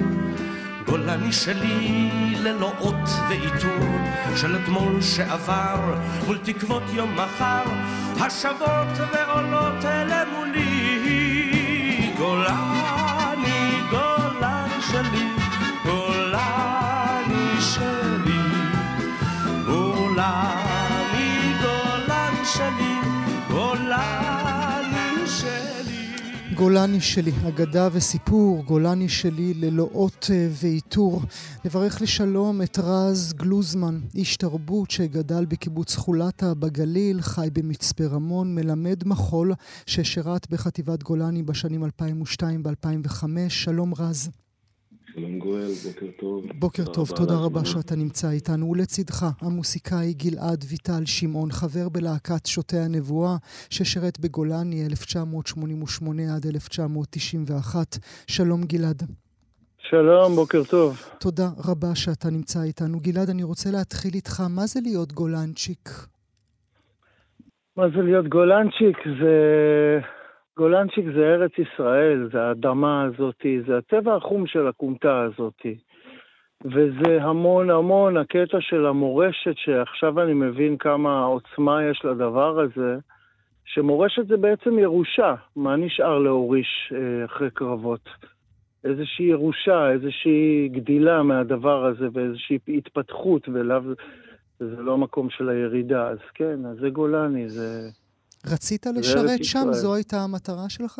[0.85, 3.87] גולני שלי ללא אות ועיטור,
[4.35, 7.63] של אתמול שעבר, מול תקוות יום מחר,
[8.19, 10.70] השבות ועולות אלה מולי.
[26.61, 31.21] גולני שלי, אגדה וסיפור, גולני שלי ללא אות אה, ועיטור.
[31.65, 39.07] נברך לשלום את רז גלוזמן, איש תרבות שגדל בקיבוץ חולתה בגליל, חי במצפה רמון, מלמד
[39.07, 39.53] מחול
[39.85, 43.25] ששירת בחטיבת גולני בשנים 2002 ו-2005.
[43.49, 44.29] שלום רז.
[45.13, 46.45] שלום גואל, בוקר טוב.
[46.59, 48.71] בוקר טוב, תודה רבה שאתה נמצא איתנו.
[48.71, 53.35] ולצידך, המוסיקאי גלעד ויטל שמעון, חבר בלהקת שוטי הנבואה,
[53.69, 57.97] ששירת בגולני 1988 עד 1991.
[58.27, 59.03] שלום גלעד.
[59.77, 61.01] שלום, בוקר טוב.
[61.19, 62.99] תודה רבה שאתה נמצא איתנו.
[62.99, 64.43] גלעד, אני רוצה להתחיל איתך.
[64.49, 65.89] מה זה להיות גולנצ'יק?
[67.77, 68.97] מה זה להיות גולנצ'יק?
[69.19, 69.31] זה...
[70.57, 75.77] גולנצ'יק זה ארץ ישראל, זה האדמה הזאתי, זה הטבע החום של הכומתה הזאתי.
[76.65, 82.97] וזה המון המון הקטע של המורשת, שעכשיו אני מבין כמה עוצמה יש לדבר הזה,
[83.65, 85.35] שמורשת זה בעצם ירושה.
[85.55, 88.09] מה נשאר להוריש אה, אחרי קרבות?
[88.83, 93.81] איזושהי ירושה, איזושהי גדילה מהדבר הזה, ואיזושהי התפתחות, ולאו...
[94.59, 96.07] זה לא המקום של הירידה.
[96.07, 97.89] אז כן, אז זה גולני, זה...
[98.45, 99.67] רצית לשרת שם?
[99.71, 100.99] זו הייתה המטרה שלך?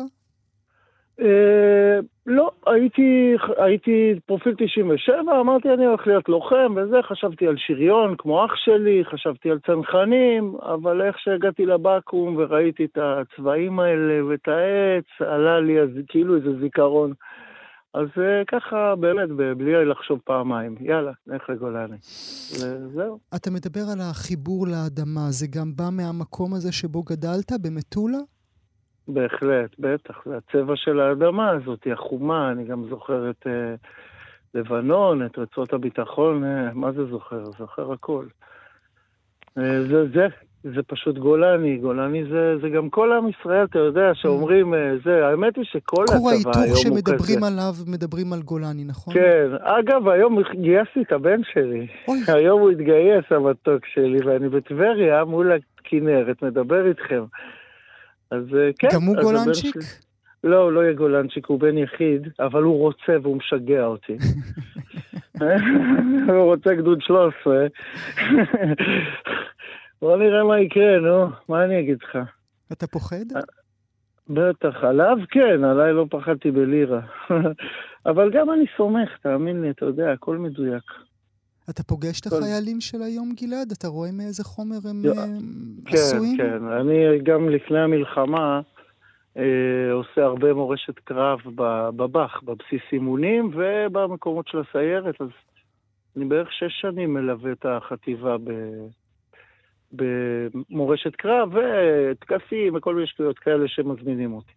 [1.20, 8.14] אה, לא, הייתי, הייתי פרופיל 97, אמרתי אני הולך להיות לוחם וזה, חשבתי על שריון
[8.18, 14.48] כמו אח שלי, חשבתי על צנחנים, אבל איך שהגעתי לבקו"ם וראיתי את הצבעים האלה ואת
[14.48, 17.12] העץ, עלה לי אז כאילו איזה זיכרון.
[17.94, 21.96] אז אה, ככה, באמת, בלי לחשוב פעמיים, יאללה, נלך לגולני.
[22.52, 23.18] וזהו.
[23.36, 28.18] אתה מדבר על החיבור לאדמה, זה גם בא מהמקום הזה שבו גדלת, במטולה?
[29.08, 30.22] בהחלט, בטח.
[30.26, 33.74] זה הצבע של האדמה הזאת, היא החומה, אני גם זוכר את אה,
[34.54, 37.44] לבנון, את רצועות הביטחון, אה, מה זה זוכר?
[37.58, 38.26] זוכר הכל.
[39.58, 40.26] אה, זה, זה,
[40.64, 45.26] זה פשוט גולני, גולני זה, זה גם כל עם ישראל, אתה יודע, שאומרים, אה, זה,
[45.26, 46.52] האמת היא שכל הצבא היום הוא כזה.
[46.52, 49.14] כור ההיתוך שמדברים עליו, מדברים על גולני, נכון?
[49.14, 51.86] כן, אגב, היום גייסתי את הבן שלי.
[52.08, 52.18] אוי.
[52.28, 57.24] היום הוא התגייס, המתוק שלי, ואני בטבריה מול הכנרת, מדבר איתכם.
[58.30, 58.88] אז אה, כן.
[58.92, 59.76] גם הוא גולנצ'יק?
[60.44, 64.16] לא, הוא לא יהיה גולנצ'יק, הוא בן יחיד, אבל הוא רוצה והוא משגע אותי.
[66.28, 67.66] הוא רוצה גדוד 13.
[70.02, 72.18] בוא נראה מה יקרה, נו, מה אני אגיד לך?
[72.72, 73.24] אתה פוחד?
[74.28, 77.00] בטח, עליו כן, עליי לא פחדתי בלירה.
[78.06, 80.82] אבל גם אני סומך, תאמין לי, אתה יודע, הכל מדויק.
[81.70, 83.72] אתה פוגש את החיילים של היום, גלעד?
[83.78, 85.12] אתה רואה מאיזה חומר הם אה,
[85.86, 86.36] כן, עשויים?
[86.36, 86.64] כן.
[86.64, 88.60] אני גם לפני המלחמה
[89.36, 91.38] אה, עושה הרבה מורשת קרב
[91.96, 95.28] בב"ח, בבסיס אימונים ובמקומות של הסיירת, אז
[96.16, 98.50] אני בערך שש שנים מלווה את החטיבה ב...
[99.92, 104.52] במורשת קרב וטקסים וכל מיני שטויות כאלה שמזמינים אותי.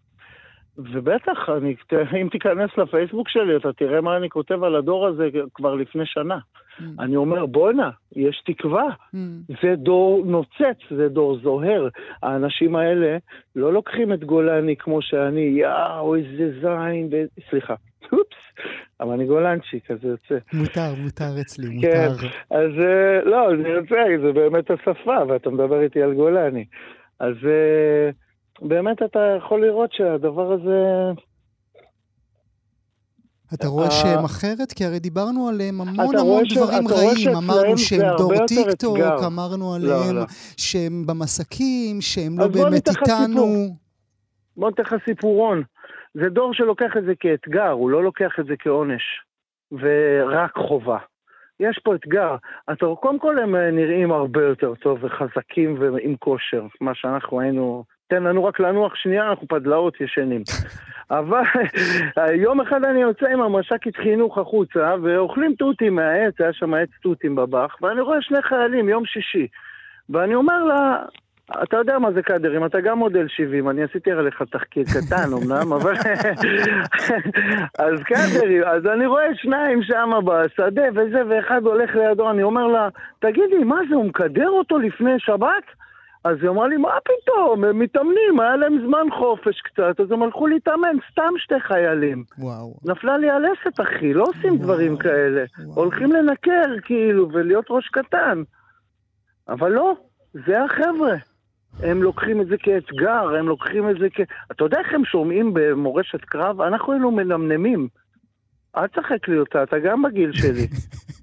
[0.78, 1.76] ובטח, אני,
[2.22, 6.38] אם תיכנס לפייסבוק שלי, אתה תראה מה אני כותב על הדור הזה כבר לפני שנה.
[6.38, 8.88] Mm, אני אומר, בואנה, יש תקווה.
[9.16, 9.18] mm.
[9.64, 11.88] זה דור נוצץ, זה דור זוהר.
[12.24, 13.18] האנשים האלה
[13.56, 17.16] לא לוקחים את גולני כמו שאני, יאו, איזה זין, ו...
[17.50, 17.76] סליחה,
[18.14, 18.66] אופס,
[19.00, 20.38] אבל אני גולנצ'יק, אז זה יוצא.
[20.54, 22.28] מותר, מותר אצלי, כן, מותר.
[22.52, 26.66] אז אה, לא, זה יוצא, זה באמת השפה, ואתה מדבר איתי על גולני.
[27.20, 28.10] אז אה,
[28.62, 31.12] באמת אתה יכול לראות שהדבר הזה...
[33.54, 34.72] אתה רואה אה, שהם אחרת?
[34.72, 37.38] כי הרי דיברנו עליהם המון המון דברים רעים.
[37.38, 38.98] אמרנו שהם דור טיקטוק.
[39.26, 40.26] אמרנו לא, עליהם לא.
[40.58, 43.76] שהם במסכים, שהם לא באמת איתנו.
[44.58, 45.63] בוא ניתן לך סיפורון.
[46.13, 49.04] זה דור שלוקח את זה כאתגר, הוא לא לוקח את זה כעונש.
[49.72, 50.98] ורק חובה.
[51.60, 52.36] יש פה אתגר.
[52.72, 57.84] אתה, קודם כל הם אה, נראים הרבה יותר טוב וחזקים ועם כושר, מה שאנחנו היינו...
[58.08, 60.44] תן לנו רק לנוח שנייה, אנחנו פדלאות ישנים.
[61.10, 61.44] אבל
[62.34, 67.36] יום אחד אני יוצא עם המש"קית חינוך החוצה, ואוכלים תותים מהעץ, היה שם עץ תותים
[67.36, 69.48] בבח, ואני רואה שני חיילים, יום שישי.
[70.10, 71.04] ואני אומר לה,
[71.63, 75.74] אתה יודע מה זה קאדרים, אתה גם מודל 70, אני עשיתי עליך תחקיר קטן אמנם,
[75.74, 75.94] אבל...
[77.86, 82.89] אז קאדרים, אז אני רואה שניים שם בשדה וזה, ואחד הולך לידו, אני אומר לה,
[83.20, 85.63] תגידי, מה זה, הוא מקדר אותו לפני שבת?
[86.26, 90.24] אז היא אמרה לי, מה פתאום, הם מתאמנים, היה להם זמן חופש קצת, אז הם
[90.24, 92.24] הלכו להתאמן, סתם שתי חיילים.
[92.40, 92.76] וואו.
[92.86, 94.64] נפלה לי הלסת, אחי, לא עושים וואו.
[94.64, 95.44] דברים כאלה.
[95.66, 95.76] וואו.
[95.76, 98.44] הולכים לנקר, כאילו, ולהיות ראש קטן.
[99.50, 99.96] אבל לא,
[100.34, 101.16] זה החבר'ה.
[101.84, 104.20] הם לוקחים את זה כאתגר, הם לוקחים את זה כ...
[104.52, 106.62] אתה יודע איך הם שומעים במורשת קרב?
[106.62, 107.88] אנחנו היינו מנמנמים.
[108.78, 110.68] אל תשחק לי אותה, אתה גם בגיל שלי.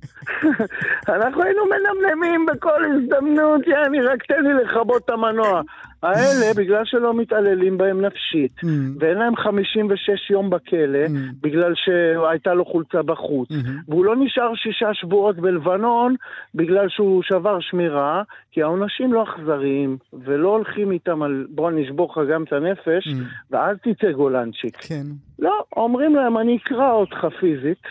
[1.08, 5.60] אנחנו היינו מנמנמים בכל הזדמנות, יעני, רק תן לי לכבות את המנוע.
[6.02, 8.66] האלה, בגלל שלא מתעללים בהם נפשית, Mm,
[9.00, 11.10] ואין להם 56 יום בכלא, mm,
[11.42, 13.48] בגלל שהייתה לו חולצה בחוץ.
[13.50, 13.54] mm.
[13.88, 16.14] והוא לא נשאר שישה שבועות בלבנון
[16.54, 22.28] בגלל שהוא שבר שמירה, כי העונשים לא אכזריים, ולא הולכים איתם על בוא נשבור לך
[22.32, 23.10] גם את הנפש, Mm.
[23.50, 24.76] ואז תצא גולנצ'יק.
[24.76, 25.02] כן.
[25.38, 27.82] לא, אומרים להם, אני אקרע אותך פיזית,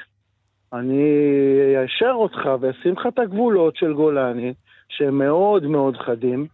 [0.74, 1.04] אני
[1.84, 4.54] אאשר אותך ואשים לך את הגבולות של גולני,
[4.90, 6.48] שהם מאוד מאוד חדים,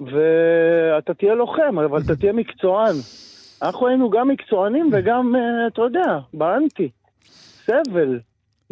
[0.00, 2.94] ואתה תהיה לוחם, אבל אתה תהיה מקצוען.
[3.62, 6.88] אנחנו היינו גם מקצוענים וגם, אה, אתה יודע, באנטי.
[7.64, 8.20] סבל.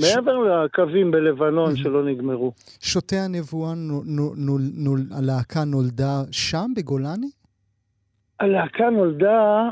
[0.00, 2.52] מעבר לקווים בלבנון שלא נגמרו.
[2.80, 7.26] שוטי הנבואה, נו- נו- נו- נו- הלהקה נולדה שם, בגולני?
[8.40, 9.68] הלהקה נולדה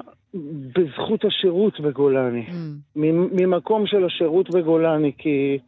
[0.79, 2.47] בזכות השירות בגולני.
[2.49, 2.53] Mm,
[2.97, 5.59] ממ- ממקום של השירות בגולני, כי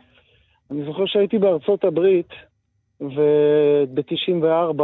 [0.70, 2.28] אני זוכר שהייתי בארצות הברית
[3.94, 4.82] ב-94,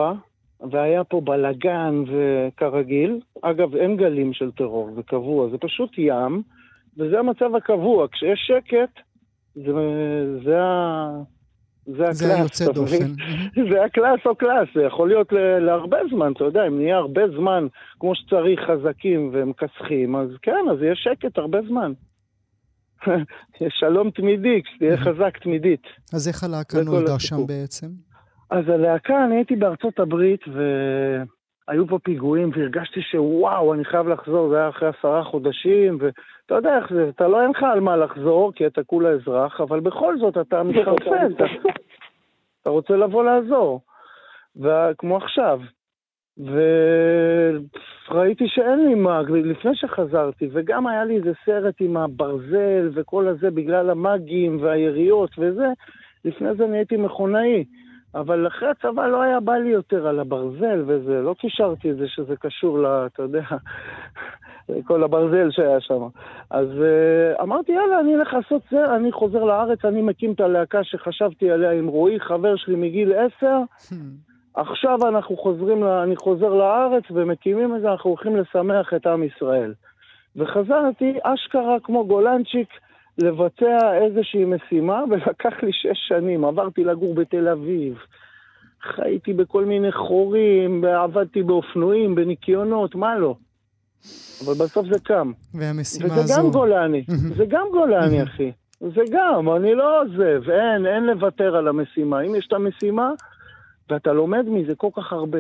[0.71, 3.21] והיה פה בלאגן וכרגיל.
[3.43, 6.43] אגב, אין גלים של טרור, זה קבוע, זה פשוט ים,
[6.99, 8.09] וזה המצב הקבוע.
[8.09, 9.01] כשיש שקט,
[9.55, 9.73] זה,
[10.45, 10.59] זה,
[11.87, 12.17] זה הקלאס.
[12.17, 13.03] זה היוצא אתה מבין?
[13.03, 13.65] דופן.
[13.73, 17.67] זה הקלאס או קלאס, זה יכול להיות להרבה זמן, אתה יודע, אם נהיה הרבה זמן
[18.01, 21.93] כמו שצריך חזקים ומכסחים, אז כן, אז יהיה שקט הרבה זמן.
[23.61, 25.83] יש שלום תמידי, כשתהיה חזק תמידית.
[26.13, 27.19] אז איך הלהקה נולדה.
[27.19, 27.87] שם בעצם?
[28.51, 30.41] אז הלהקה, אני הייתי בארצות הברית,
[31.69, 36.79] והיו פה פיגועים, והרגשתי שוואו, אני חייב לחזור, זה היה אחרי עשרה חודשים, ואתה יודע
[36.79, 40.19] איך זה, אתה לא אין לך על מה לחזור, כי אתה כולה אזרח, אבל בכל
[40.19, 41.45] זאת אתה מתחרפן, אתה,
[42.63, 43.81] אתה רוצה לבוא לעזור,
[44.57, 45.61] וכמו עכשיו.
[48.11, 53.51] וראיתי שאין לי מה, לפני שחזרתי, וגם היה לי איזה סרט עם הברזל וכל הזה,
[53.51, 55.67] בגלל המאגים והיריות וזה,
[56.25, 57.65] לפני זה נהייתי מכונאי.
[58.15, 62.09] אבל אחרי הצבא לא היה בא לי יותר על הברזל וזה, לא קישרתי את זה
[62.09, 62.87] שזה קשור ל...
[62.87, 63.43] אתה יודע,
[64.87, 66.03] כל הברזל שהיה שם.
[66.51, 70.85] אז uh, אמרתי, יאללה, אני אלך לעשות זה, אני חוזר לארץ, אני מקים את הלהקה
[70.85, 73.59] שחשבתי עליה עם רועי, חבר שלי מגיל עשר.
[74.55, 75.85] עכשיו אנחנו חוזרים.
[75.85, 79.75] אני חוזר לארץ ומקימים את זה, אנחנו הולכים לשמח את עם ישראל.
[80.37, 82.69] וחזרתי, אשכרה כמו גולנצ'יק,
[83.19, 86.45] לבצע איזושהי משימה, ולקח לי שש שנים.
[86.45, 87.99] עברתי לגור בתל אביב,
[88.83, 93.37] חייתי בכל מיני חורים, עבדתי באופנועים, בניקיונות, מה לא.
[94.45, 95.33] אבל בסוף זה קם.
[95.55, 96.43] והמשימה וזה הזו...
[96.43, 97.05] גם גולני,
[97.39, 98.53] זה גם גולני, אחי.
[98.81, 102.21] זה גם, אני לא עוזב, אין, אין לוותר על המשימה.
[102.21, 103.11] אם יש את המשימה,
[103.91, 105.39] ואתה לומד מזה כל כך הרבה.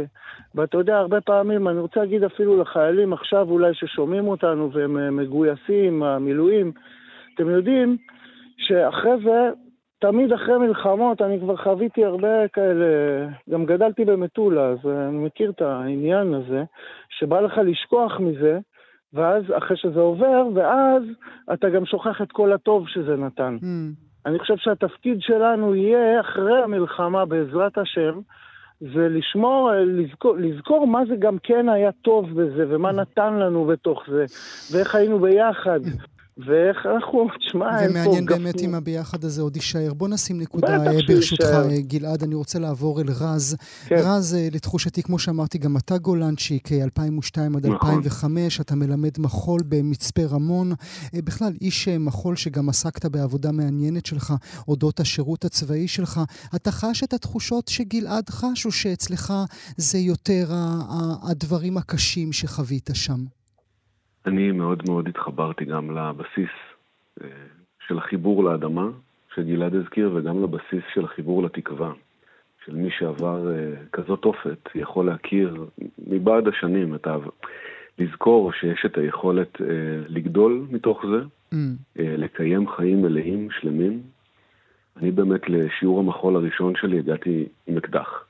[0.54, 5.10] ואתה יודע, הרבה פעמים, אני רוצה להגיד אפילו לחיילים עכשיו אולי ששומעים אותנו והם אה,
[5.10, 6.72] מגויסים, המילואים,
[7.34, 7.96] אתם יודעים
[8.56, 9.50] שאחרי זה,
[9.98, 12.86] תמיד אחרי מלחמות, אני כבר חוויתי הרבה כאלה,
[13.50, 16.64] גם גדלתי במטולה, אז אני מכיר את העניין הזה,
[17.18, 18.58] שבא לך לשכוח מזה,
[19.12, 21.02] ואז אחרי שזה עובר, ואז
[21.52, 23.56] אתה גם שוכח את כל הטוב שזה נתן.
[23.60, 23.66] Mm.
[24.26, 28.20] אני חושב שהתפקיד שלנו יהיה אחרי המלחמה, בעזרת השם,
[28.80, 34.02] זה לשמור, לזכור, לזכור מה זה גם כן היה טוב בזה, ומה נתן לנו בתוך
[34.08, 34.24] זה,
[34.72, 35.80] ואיך היינו ביחד.
[36.38, 37.98] ואיך אנחנו, תשמע, אין פה...
[37.98, 39.94] ומעניין באמת אם הביחד הזה עוד יישאר.
[39.94, 43.56] בוא נשים נקודה, ברשותך, גלעד, אני רוצה לעבור אל רז.
[43.86, 43.96] כן.
[43.98, 48.64] רז, אה, לתחושתי, כמו שאמרתי, גם אתה גולנצ'יק, 2002 עד 2005, נכון.
[48.64, 50.72] אתה מלמד מחול במצפה רמון.
[51.14, 54.34] אה, בכלל, איש אה, מחול שגם עסקת בעבודה מעניינת שלך,
[54.68, 56.20] אודות השירות הצבאי שלך.
[56.56, 59.32] אתה חש את התחושות שגלעד חש, או שאצלך
[59.76, 60.46] זה יותר
[61.22, 63.24] הדברים הקשים שחווית שם?
[64.26, 66.50] אני מאוד מאוד התחברתי גם לבסיס
[67.22, 67.28] אה,
[67.86, 68.88] של החיבור לאדמה,
[69.34, 71.92] שגלעד הזכיר, וגם לבסיס של החיבור לתקווה.
[72.64, 75.64] של מי שעבר אה, כזאת תופת, יכול להכיר
[76.06, 77.16] מבעד השנים את ה...
[77.98, 79.66] לזכור שיש את היכולת אה,
[80.08, 81.22] לגדול מתוך זה,
[81.54, 81.56] mm.
[81.96, 84.02] לקיים חיים מלאים, שלמים.
[84.96, 88.24] אני באמת לשיעור המחול הראשון שלי הגעתי עם אקדח.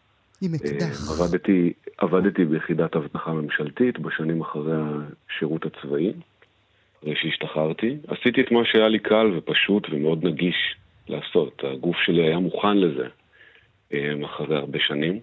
[0.44, 1.10] עם אקדח.
[1.10, 6.12] עבדתי, עבדתי ביחידת אבטחה ממשלתית בשנים אחרי השירות הצבאי,
[7.00, 7.96] אחרי שהשתחררתי.
[8.08, 10.76] עשיתי את מה שהיה לי קל ופשוט ומאוד נגיש
[11.08, 11.62] לעשות.
[11.64, 13.06] הגוף שלי היה מוכן לזה
[13.92, 15.20] אה, אחרי הרבה שנים.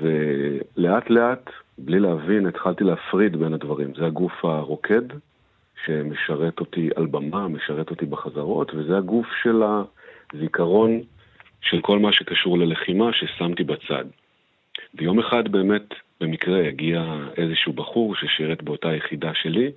[0.00, 3.92] ולאט לאט, בלי להבין, התחלתי להפריד בין הדברים.
[3.96, 5.02] זה הגוף הרוקד,
[5.86, 9.62] שמשרת אותי על במה, משרת אותי בחזרות, וזה הגוף של
[10.34, 11.00] הזיכרון
[11.60, 14.04] של כל מה שקשור ללחימה ששמתי בצד.
[14.94, 19.70] ויום אחד באמת, במקרה, הגיע איזשהו בחור ששירת באותה יחידה שלי,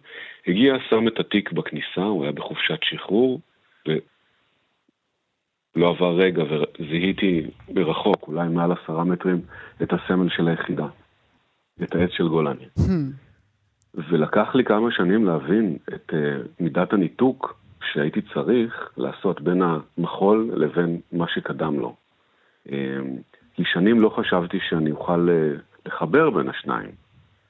[0.47, 3.39] הגיע, שם את התיק בכניסה, הוא היה בחופשת שחרור,
[3.87, 9.41] ולא עבר רגע, וזיהיתי ברחוק, אולי מעל עשרה מטרים,
[9.81, 10.87] את הסמל של היחידה,
[11.83, 12.65] את העץ של גולני.
[12.79, 12.83] Hmm.
[13.95, 16.15] ולקח לי כמה שנים להבין את uh,
[16.59, 17.62] מידת הניתוק
[17.93, 21.95] שהייתי צריך לעשות בין המחול לבין מה שקדם לו.
[22.69, 22.75] אמ,
[23.53, 26.91] כי שנים לא חשבתי שאני אוכל אה, לחבר בין השניים.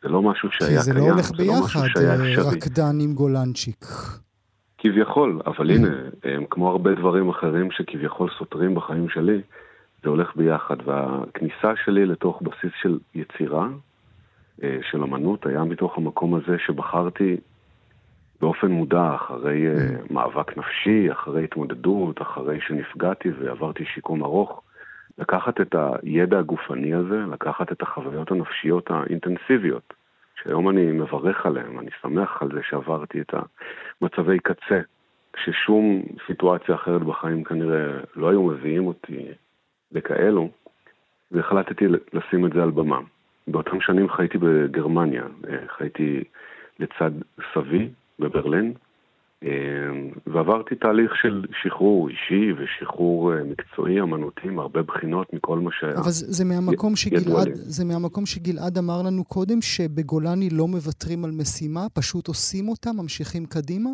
[0.04, 2.52] זה לא משהו שהיה קיים, זה לא הולך ביחד, לא שהיה אה.
[2.52, 3.86] רקדן עם גולנצ'יק.
[4.78, 5.90] כביכול, אבל הנה,
[6.50, 9.42] כמו הרבה דברים אחרים שכביכול סותרים בחיים שלי,
[10.04, 10.76] זה הולך ביחד.
[10.86, 13.68] והכניסה שלי לתוך בסיס של יצירה,
[14.64, 17.38] אה, של אמנות, היה מתוך המקום הזה שבחרתי
[18.44, 24.62] באופן מודע, אחרי uh, מאבק נפשי, אחרי התמודדות, אחרי שנפגעתי ועברתי שיקום ארוך,
[25.18, 29.94] לקחת את הידע הגופני הזה, לקחת את החוויות הנפשיות האינטנסיביות,
[30.44, 33.34] שהיום אני מברך עליהן, אני שמח על זה שעברתי את
[34.02, 34.80] המצבי קצה,
[35.34, 39.28] כששום סיטואציה אחרת בחיים כנראה לא היו מביאים אותי
[39.92, 40.50] לכאלו,
[41.32, 43.00] והחלטתי לשים את זה על במה.
[43.48, 46.24] באותם שנים חייתי בגרמניה, אה, חייתי
[46.80, 47.12] לצד
[47.54, 48.74] סבי, בברלין,
[49.44, 55.94] אמ, ועברתי תהליך של שחרור אישי ושחרור אה, מקצועי, אמנותי, מהרבה בחינות מכל מה שהיה.
[55.94, 61.32] אבל זה, זה, מהמקום שגלעד, זה מהמקום שגלעד אמר לנו קודם, שבגולני לא מוותרים על
[61.32, 63.90] משימה, פשוט עושים אותה, ממשיכים קדימה?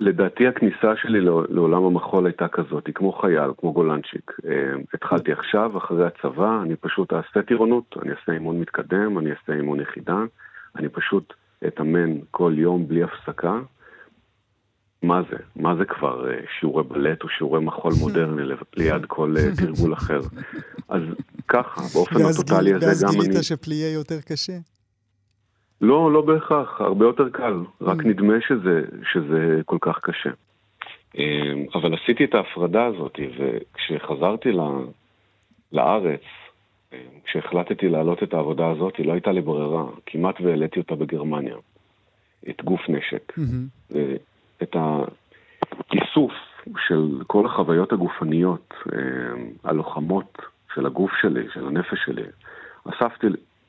[0.00, 4.32] לדעתי הכניסה שלי לעולם המחול הייתה כזאת, היא כמו חייל, כמו גולנצ'יק.
[4.44, 9.52] אמ, התחלתי עכשיו, אחרי הצבא, אני פשוט אעשה טירונות, אני אעשה אימון מתקדם, אני אעשה
[9.52, 10.18] אימון יחידה,
[10.76, 11.34] אני פשוט
[11.66, 13.60] אתאמן כל יום בלי הפסקה,
[15.02, 15.36] מה זה?
[15.56, 18.42] מה זה כבר אה, שיעורי בלט או שיעורי מחול מודרני
[18.76, 20.20] ליד כל אה, תרגול אחר?
[20.88, 21.02] אז
[21.48, 23.18] ככה, באופן הטוטלי הזה גם אני...
[23.18, 24.52] ואז גילית שפליה יותר קשה?
[25.80, 27.54] לא, לא בהכרח, הרבה יותר קל.
[27.80, 28.08] רק mm.
[28.08, 30.30] נדמה שזה, שזה כל כך קשה.
[31.18, 34.48] אמ, אבל עשיתי את ההפרדה הזאת, וכשחזרתי
[35.72, 36.20] לארץ,
[37.24, 39.84] כשהחלטתי להעלות את העבודה הזאת, היא לא הייתה לי ברירה.
[40.06, 41.56] כמעט והעליתי אותה בגרמניה.
[42.50, 43.32] את גוף נשק.
[43.38, 43.94] Mm-hmm.
[44.62, 46.32] את האיסוף
[46.86, 48.98] של כל החוויות הגופניות, אה,
[49.64, 50.38] הלוחמות
[50.74, 52.22] של הגוף שלי, של הנפש שלי,
[52.84, 53.26] אספתי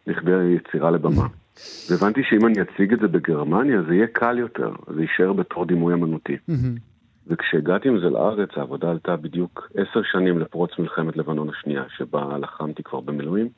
[0.08, 1.26] לכדי יצירה לבמה.
[1.26, 1.92] Mm-hmm.
[1.92, 5.94] והבנתי שאם אני אציג את זה בגרמניה, זה יהיה קל יותר, זה יישאר בתור דימוי
[5.94, 6.36] אמנותי.
[6.36, 6.89] Mm-hmm.
[7.30, 12.84] וכשהגעתי עם זה לארץ, העבודה עלתה בדיוק עשר שנים לפרוץ מלחמת לבנון השנייה, שבה לחמתי
[12.84, 13.50] כבר במילואים.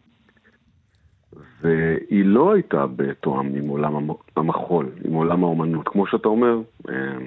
[1.62, 5.88] והיא לא הייתה בתואם עם עולם המחול, עם עולם האומנות.
[5.88, 6.60] כמו שאתה אומר,
[6.90, 7.18] אה,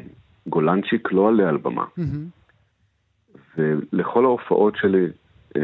[0.46, 1.84] גולנצ'יק לא עלה על במה.
[3.58, 5.06] ולכל ההופעות שלי
[5.56, 5.62] אה,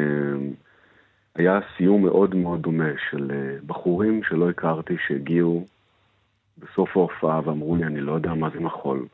[1.34, 5.66] היה סיום מאוד מאוד דומה של אה, בחורים שלא הכרתי שהגיעו
[6.58, 9.06] בסוף ההופעה ואמרו לי, אני לא יודע מה זה מחול,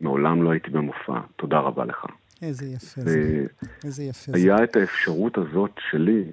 [0.00, 2.06] מעולם לא הייתי במופע, תודה רבה לך.
[2.42, 3.44] איזה יפה זה,
[3.84, 4.38] איזה יפה זה.
[4.38, 6.24] היה את האפשרות הזאת שלי,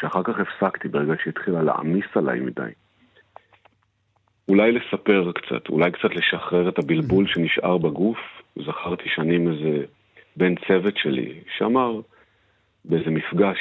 [0.00, 2.70] שאחר כך הפסקתי ברגע שהתחילה להעמיס עליי מדי.
[4.48, 8.18] אולי לספר קצת, אולי קצת לשחרר את הבלבול שנשאר בגוף.
[8.66, 9.84] זכרתי שאני עם איזה
[10.36, 12.00] בן צוות שלי, שאמר
[12.84, 13.58] באיזה מפגש,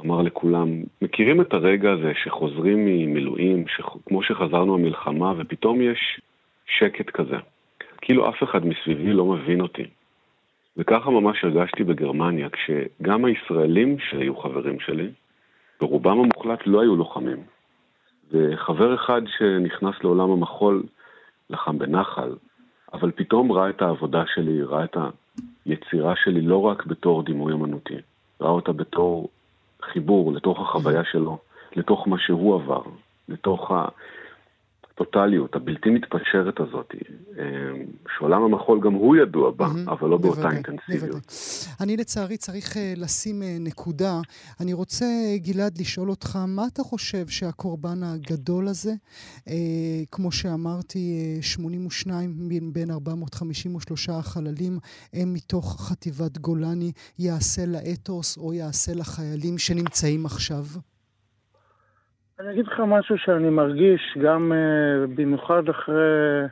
[0.00, 3.86] אמר לכולם, מכירים את הרגע הזה שחוזרים ממילואים, שח...
[4.06, 6.20] כמו שחזרנו המלחמה, ופתאום יש
[6.66, 7.36] שקט כזה.
[8.00, 9.84] כאילו אף אחד מסביבי לא מבין אותי.
[10.76, 15.08] וככה ממש הרגשתי בגרמניה, כשגם הישראלים שהיו חברים שלי,
[15.80, 17.42] ברובם המוחלט לא היו לוחמים.
[18.30, 20.82] וחבר אחד שנכנס לעולם המחול
[21.50, 22.34] לחם בנחל,
[22.92, 24.96] אבל פתאום ראה את העבודה שלי, ראה את
[25.66, 27.96] היצירה שלי לא רק בתור דימוי אמנותי,
[28.40, 29.28] ראה אותה בתור
[29.82, 31.38] חיבור לתוך החוויה שלו,
[31.76, 32.82] לתוך מה שהוא עבר,
[33.28, 33.72] לתוך
[34.96, 36.94] הטוטליות הבלתי מתפשרת הזאת,
[37.38, 37.44] אה,
[38.16, 41.22] שעולם המחול גם הוא ידוע בה, mm-hmm, אבל לא באותה אינטנסיביות.
[41.80, 44.20] אני לצערי צריך uh, לשים uh, נקודה.
[44.60, 48.92] אני רוצה, גלעד, לשאול אותך, מה אתה חושב שהקורבן הגדול הזה,
[50.10, 54.78] כמו שאמרתי, uh, 82 בין 453 החללים,
[55.12, 60.64] הם מתוך חטיבת גולני, יעשה לאתוס או יעשה לחיילים שנמצאים עכשיו?
[62.40, 66.46] אני אגיד לך משהו שאני מרגיש, גם uh, במיוחד אחרי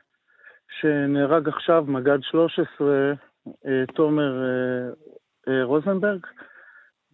[0.80, 3.12] שנהרג עכשיו מג"ד 13,
[3.48, 3.50] uh,
[3.94, 6.26] תומר uh, uh, רוזנברג,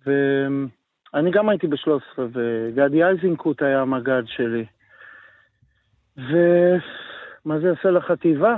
[0.06, 4.66] ואני גם הייתי ב-13, וגדי איזינקוט היה המג"ד שלי.
[6.16, 8.56] ומה זה עושה לחטיבה?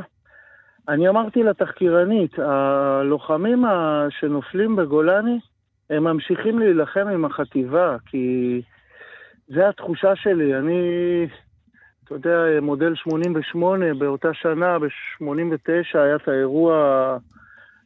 [0.88, 3.64] אני אמרתי לתחקירנית, הלוחמים
[4.10, 5.40] שנופלים בגולני,
[5.90, 8.62] הם ממשיכים להילחם עם החטיבה, כי
[9.54, 10.58] זה התחושה שלי.
[10.58, 10.80] אני,
[12.04, 16.74] אתה יודע, מודל 88, באותה שנה, ב-89, היה את האירוע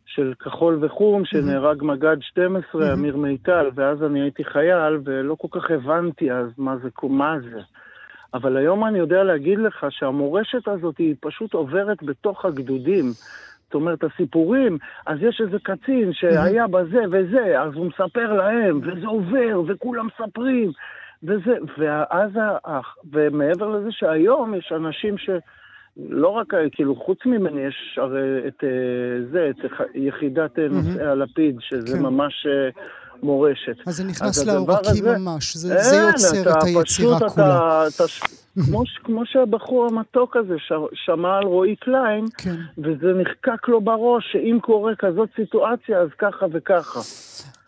[0.07, 5.71] של כחול וחום, שנהרג מג"ד 12, אמיר מיטל, ואז אני הייתי חייל, ולא כל כך
[5.71, 7.61] הבנתי אז מה זה, מה זה.
[8.35, 13.05] אבל היום אני יודע להגיד לך שהמורשת הזאת היא פשוט עוברת בתוך הגדודים.
[13.64, 19.07] זאת אומרת, הסיפורים, אז יש איזה קצין שהיה בזה וזה, אז הוא מספר להם, וזה
[19.07, 20.71] עובר, וכולם מספרים,
[21.27, 22.31] וזה, ואז,
[23.12, 25.31] ומעבר לזה שהיום יש אנשים ש...
[26.11, 28.68] לא רק, כאילו, חוץ ממני יש הרי את אה,
[29.33, 30.72] זה, את יחידת mm-hmm.
[30.72, 32.03] נושאי הלפיד, שזה כן.
[32.03, 32.83] ממש אה,
[33.22, 33.77] מורשת.
[33.87, 37.87] אז זה נכנס לעורקים הזה, ממש, זה, אין, זה יוצר את היצירה פשוט כולה.
[37.87, 38.05] אתה, אתה,
[38.66, 42.55] כמו, כמו שהבחור המתוק הזה ש, שמע על רועי קליין, כן.
[42.79, 47.01] וזה נחקק לו בראש, שאם קורה כזאת סיטואציה, אז ככה וככה.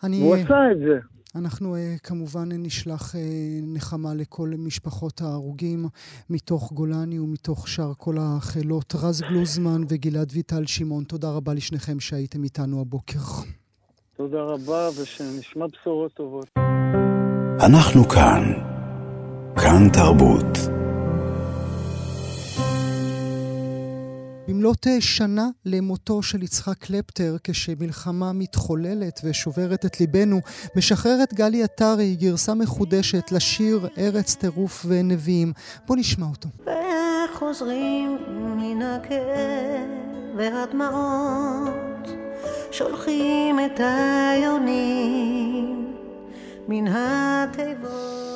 [0.03, 0.21] אני...
[0.21, 0.99] הוא עשה את זה.
[1.35, 3.17] אנחנו uh, כמובן נשלח uh,
[3.61, 5.85] נחמה לכל משפחות ההרוגים
[6.29, 8.95] מתוך גולני ומתוך שאר כל החילות.
[8.95, 13.19] רז גלוזמן וגלעד ויטל שמעון, תודה רבה לשניכם שהייתם איתנו הבוקר.
[14.17, 16.47] תודה רבה ושנשמע בשורות טובות.
[17.59, 18.43] אנחנו כאן.
[19.55, 20.78] כאן תרבות.
[24.49, 30.41] במלאת שנה למותו של יצחק קלפטר, כשמלחמה מתחוללת ושוברת את ליבנו,
[30.75, 35.53] משחררת גלי עטרי גרסה מחודשת לשיר ארץ טירוף ונביאים.
[35.87, 36.49] בוא נשמע אותו.
[37.33, 39.89] וחוזרים מן הכאב
[40.37, 42.07] והדמעות,
[42.71, 45.93] שולחים את היונים
[46.67, 48.28] מן התיבות.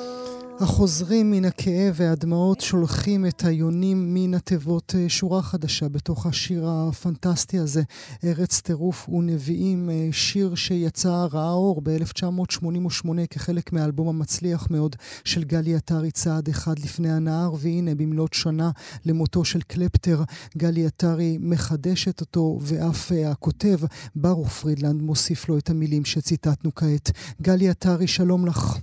[0.60, 4.96] החוזרים מן הכאב והדמעות שולחים את היונים מן התיבות.
[4.98, 7.82] אה, שורה חדשה בתוך השיר הפנטסטי הזה,
[8.24, 15.76] ארץ טירוף ונביאים, אה, שיר שיצא רעה אור ב-1988 כחלק מהאלבום המצליח מאוד של גלי
[15.76, 18.72] עטרי צעד אחד לפני הנהר, והנה במלאת שנה
[19.06, 20.24] למותו של קלפטר,
[20.58, 23.80] גלי עטרי מחדשת אותו, ואף uh, הכותב,
[24.16, 27.12] ברוך פרידלנד, מוסיף לו את המילים שציטטנו כעת.
[27.42, 28.78] גלי עטרי, שלום לך.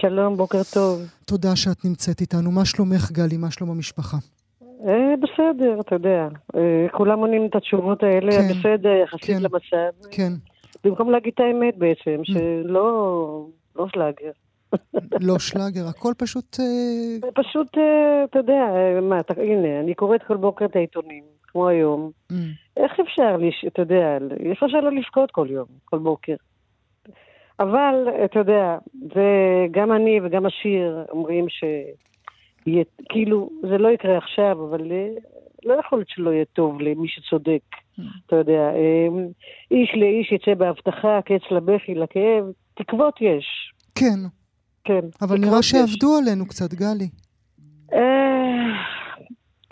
[0.00, 1.00] שלום, בוקר טוב.
[1.24, 2.50] תודה שאת נמצאת איתנו.
[2.50, 3.36] מה שלומך, גלי?
[3.36, 4.16] מה שלום המשפחה?
[4.62, 6.28] אה, בסדר, אתה יודע.
[6.56, 10.08] אה, כולם עונים את התשובות האלה, כן, בסדר, יחסית כן, למצב.
[10.10, 10.32] כן.
[10.84, 12.32] במקום להגיד את האמת בעצם, mm.
[12.32, 14.30] שלא לא שלאגר.
[15.28, 16.56] לא שלאגר, הכל פשוט...
[16.60, 17.30] אה...
[17.34, 18.64] פשוט, אה, אתה יודע,
[19.02, 22.10] מה, אתה, הנה, אני קוראת כל בוקר את העיתונים, כמו היום.
[22.32, 22.34] Mm.
[22.76, 23.36] איך אפשר,
[23.66, 24.18] אתה יודע,
[24.50, 26.34] איך אפשר לא לבכות כל יום, כל בוקר?
[27.60, 27.94] אבל,
[28.24, 31.64] אתה יודע, וגם אני וגם השיר אומרים ש...
[33.08, 34.80] כאילו, זה לא יקרה עכשיו, אבל
[35.64, 37.62] לא יכול להיות שלא יהיה טוב למי שצודק,
[38.26, 38.70] אתה יודע.
[38.70, 39.26] אמ,
[39.70, 42.44] איש לאיש יצא בהבטחה, קץ לבכי, לכאב,
[42.74, 43.72] תקוות יש.
[43.94, 44.18] כן.
[44.84, 45.00] כן.
[45.22, 47.08] אבל נראה שעבדו עלינו קצת, גלי.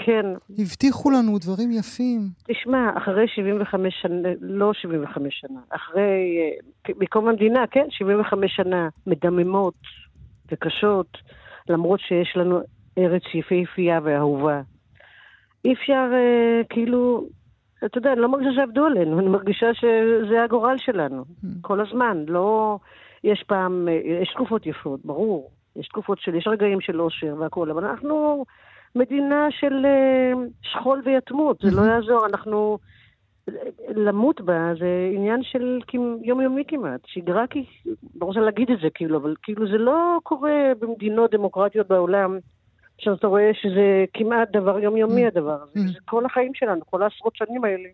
[0.05, 0.27] כן.
[0.59, 2.21] הבטיחו לנו דברים יפים.
[2.49, 6.39] תשמע, אחרי 75 שנה, לא 75 שנה, אחרי,
[6.89, 9.75] אה, מקום המדינה, כן, 75 שנה, מדממות
[10.53, 11.19] וקשות,
[11.69, 12.61] למרות שיש לנו
[12.99, 14.61] ארץ יפהפייה ואהובה.
[15.65, 17.25] אי אפשר, אה, כאילו,
[17.85, 21.47] אתה יודע, אני לא מרגישה שעבדו עלינו, אני מרגישה שזה הגורל שלנו, mm.
[21.61, 22.25] כל הזמן.
[22.29, 22.79] לא,
[23.25, 25.51] יש פעם, אה, יש תקופות יפות, ברור.
[25.77, 28.45] יש תקופות של, יש רגעים של אושר והכול, אבל אנחנו
[28.95, 30.33] מדינה של אה,
[30.63, 32.79] שכול ויתמות, זה לא יעזור, אנחנו...
[33.89, 35.79] למות בה זה עניין של
[36.23, 37.65] יומיומי כמעט, שגרה כי...
[38.21, 42.39] לא רוצה להגיד את זה כאילו, אבל כאילו זה לא קורה במדינות דמוקרטיות בעולם,
[42.99, 47.65] שאתה רואה שזה כמעט דבר יומיומי הדבר הזה, זה כל החיים שלנו, כל העשרות שנים
[47.65, 47.89] האלה.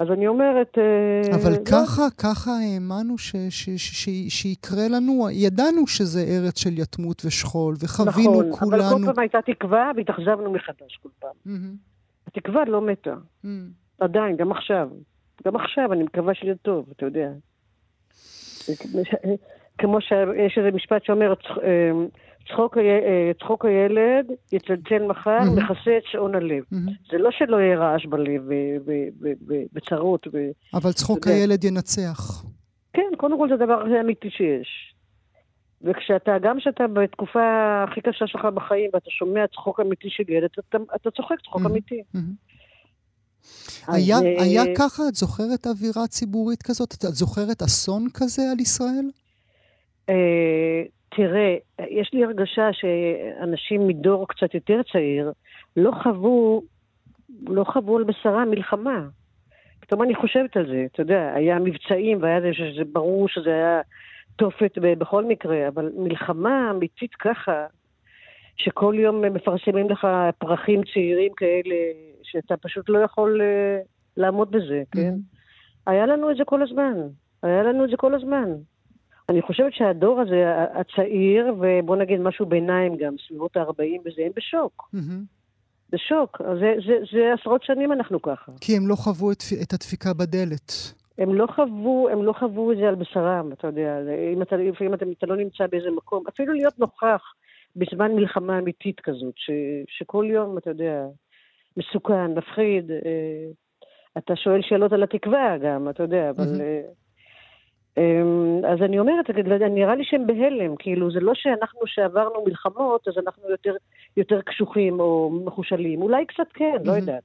[0.00, 0.78] אז אני אומרת...
[0.78, 1.64] אה, אבל לא...
[1.70, 7.74] ככה, ככה האמנו ש, ש, ש, ש, שיקרה לנו, ידענו שזה ארץ של יתמות ושכול,
[7.84, 8.82] וחווינו נכון, כולנו...
[8.82, 11.30] נכון, אבל כל פעם הייתה תקווה והתאכזבנו מחדש כל פעם.
[11.46, 12.26] Mm-hmm.
[12.26, 13.14] התקווה לא מתה.
[13.14, 13.48] Mm-hmm.
[14.00, 14.88] עדיין, גם עכשיו.
[15.46, 17.30] גם עכשיו, אני מקווה שזה טוב, אתה יודע.
[19.78, 21.32] כמו שיש איזה משפט שאומר,
[21.62, 21.90] אה,
[22.48, 25.60] צחוק, אה, צחוק הילד יצלצל מחר, mm-hmm.
[25.60, 26.62] מכסה את שעון הלב.
[26.62, 27.10] Mm-hmm.
[27.12, 28.42] זה לא שלא יהיה רעש בלב
[29.72, 30.26] וצרות.
[30.74, 32.44] אבל צחוק הילד ינצח.
[32.92, 34.94] כן, קודם כל זה הדבר הכי אמיתי שיש.
[35.82, 37.40] וכשאתה, גם כשאתה בתקופה
[37.88, 41.62] הכי קשה שלך בחיים, ואתה שומע צחוק אמיתי של ילד, אתה, אתה צוחק צחוק.
[41.66, 42.02] אמיתי.
[43.86, 45.02] היה, אז, היה ככה?
[45.08, 46.94] את זוכרת אווירה ציבורית כזאת?
[46.94, 49.10] את זוכרת אסון כזה על ישראל?
[51.12, 51.56] אה, תראה,
[51.88, 55.32] יש לי הרגשה שאנשים מדור קצת יותר צעיר
[55.76, 56.62] לא חוו,
[57.46, 59.08] לא חוו על בשרם מלחמה.
[59.80, 63.80] פתאום אני חושבת על זה, אתה יודע, היה מבצעים והיה זה שזה ברור שזה היה
[64.36, 67.66] תופת בכל מקרה, אבל מלחמה אמיתית ככה,
[68.56, 70.06] שכל יום מפרסמים לך
[70.38, 71.74] פרחים צעירים כאלה,
[72.22, 73.86] שאתה פשוט לא יכול uh,
[74.16, 75.14] לעמוד בזה, כן?
[75.14, 75.90] Mm-hmm.
[75.90, 76.94] היה לנו את זה כל הזמן.
[77.42, 78.50] היה לנו את זה כל הזמן.
[79.30, 84.90] אני חושבת שהדור הזה, הצעיר, ובוא נגיד משהו ביניים גם, סביבות ה-40 וזה, הם בשוק.
[84.94, 85.40] Mm-hmm.
[85.92, 86.42] בשוק.
[86.60, 88.52] זה, זה, זה עשרות שנים אנחנו ככה.
[88.60, 90.72] כי הם לא חוו את, את הדפיקה בדלת.
[91.18, 93.98] הם לא חוו, הם לא חוו את זה על בשרם, אתה יודע.
[94.34, 97.22] אם אתה, לפעמים אתה, אתה לא נמצא באיזה מקום, אפילו להיות נוכח
[97.76, 99.50] בזמן מלחמה אמיתית כזאת, ש,
[99.86, 101.06] שכל יום, אתה יודע,
[101.76, 102.90] מסוכן, מפחיד.
[102.90, 103.50] אה,
[104.18, 106.44] אתה שואל שאלות על התקווה גם, אתה יודע, אבל...
[106.44, 107.00] Mm-hmm.
[108.72, 109.30] אז אני אומרת,
[109.70, 113.74] נראה לי שהם בהלם, כאילו, זה לא שאנחנו שעברנו מלחמות, אז אנחנו יותר,
[114.16, 116.02] יותר קשוחים או מחושלים.
[116.02, 117.22] אולי קצת כן, לא יודעת.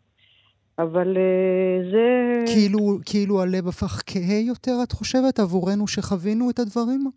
[0.80, 2.44] אבל uh, זה...
[2.54, 7.12] כאילו, כאילו הלב הפך כהה יותר, את חושבת, עבורנו שחווינו את הדברים?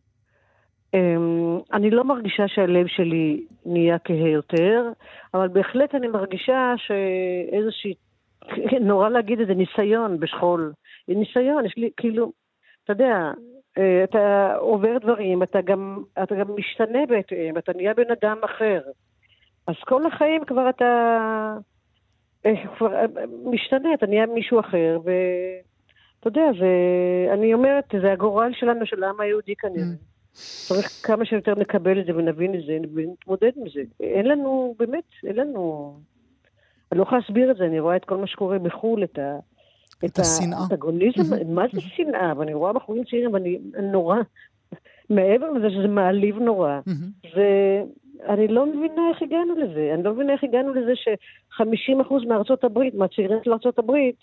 [0.97, 0.99] Um,
[1.73, 4.91] אני לא מרגישה שהלב שלי נהיה כהה יותר,
[5.35, 7.95] אבל בהחלט אני מרגישה שאיזושהי,
[8.81, 10.73] נורא להגיד את זה, ניסיון בשכול.
[11.09, 12.33] ניסיון, יש לי, כאילו,
[12.89, 13.33] אתה יודע,
[13.79, 18.81] אה, אתה עובר דברים, אתה גם, אתה גם משתנה בהתאם, אתה נהיה בן אדם אחר.
[19.67, 20.85] אז כל החיים כבר אתה
[22.47, 23.05] אה, כבר אה,
[23.45, 29.55] משתנה, אתה נהיה מישהו אחר, ואתה יודע, ואני אומרת, זה הגורל שלנו, של העם היהודי
[29.57, 29.85] כנראה.
[29.85, 30.39] Mm.
[30.69, 33.81] צריך כמה שיותר לקבל את זה ונבין את זה ונתמודד עם זה.
[34.01, 35.95] אין לנו, באמת, אין לנו...
[36.93, 39.39] אני לא יכולה להסביר את זה, אני רואה את כל מה שקורה בחו"ל, את ה...
[40.05, 40.59] את השנאה.
[40.59, 42.33] את האנטגוניזם, מה זה שנאה?
[42.37, 43.59] ואני רואה בחורים צעירים ואני
[43.93, 44.17] נורא,
[45.11, 46.81] מעבר לזה שזה מעליב נורא.
[47.37, 49.91] ואני לא מבינה איך הגענו לזה.
[49.95, 54.17] אני לא מבינה איך הגענו לזה ש-50% מארצות הברית, מהצעירים של ארצות הברית,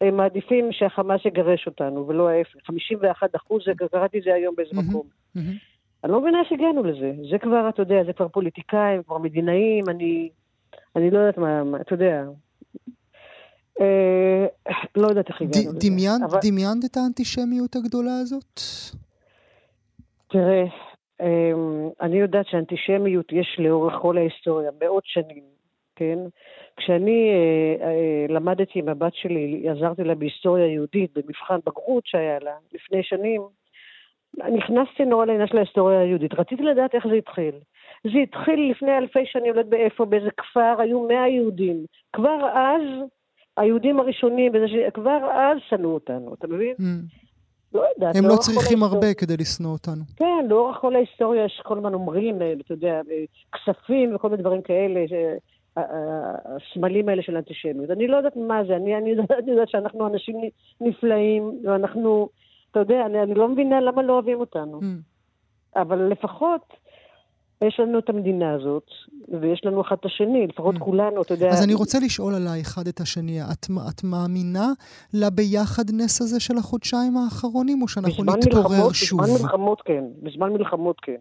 [0.00, 2.66] הם מעדיפים שהחמאס יגרש אותנו, ולא ההפך.
[2.66, 5.02] 51 אחוז, קראתי את זה היום באיזה מקום.
[6.04, 7.12] אני לא מבינה איך הגענו לזה.
[7.30, 10.28] זה כבר, אתה יודע, זה כבר פוליטיקאים, כבר מדינאים, אני,
[10.96, 12.24] אני לא יודעת מה, אתה יודע,
[14.96, 15.78] לא יודעת איך הגענו לזה.
[16.42, 18.60] דמיינת את האנטישמיות הגדולה הזאת?
[20.28, 20.64] תראה,
[21.20, 25.44] אמ, אני יודעת שאנטישמיות יש לאורך כל ההיסטוריה, מאות שנים,
[25.96, 26.18] כן?
[26.76, 32.54] כשאני אה, אה, למדתי עם הבת שלי, עזרתי לה בהיסטוריה יהודית, במבחן בגרות שהיה לה
[32.72, 33.42] לפני שנים,
[34.38, 36.34] נכנסתי נורא לעניין של ההיסטוריה היהודית.
[36.34, 37.54] רציתי לדעת איך זה התחיל.
[38.04, 41.84] זה התחיל לפני אלפי שנים, לא יודעת באיפה, באיזה כפר, היו מאה יהודים.
[42.12, 42.82] כבר אז
[43.60, 44.52] היהודים הראשונים,
[44.94, 46.74] כבר אז שנאו אותנו, אתה מבין?
[46.78, 46.84] Mm.
[47.74, 48.16] לא יודעת.
[48.16, 50.04] הם לא צריכים הרבה כדי לשנוא אותנו.
[50.16, 54.42] כן, לאורך כל ההיסטוריה יש כל הזמן אומרים, אה, אתה יודע, אה, כספים וכל מיני
[54.42, 55.00] דברים כאלה,
[55.76, 57.90] הסמלים האלה של אנטישמיות.
[57.90, 60.36] אני לא יודעת מה זה, אני, אני, יודעת, אני יודעת שאנחנו אנשים
[60.80, 62.28] נפלאים, ואנחנו,
[62.70, 64.80] אתה יודע, אני, אני לא מבינה למה לא אוהבים אותנו.
[64.80, 64.84] Mm.
[65.76, 66.62] אבל לפחות
[67.64, 68.86] יש לנו את המדינה הזאת,
[69.40, 70.78] ויש לנו אחד את השני, לפחות mm.
[70.78, 71.48] כולנו, אתה יודע...
[71.48, 73.42] אז אני רוצה לשאול עליי אחד את השני.
[73.42, 74.68] את, את מאמינה
[75.14, 79.22] לביחדנס הזה של החודשיים האחרונים, או שאנחנו נתפורר מלחמות, שוב?
[79.22, 81.20] בזמן מלחמות כן, בזמן מלחמות כן.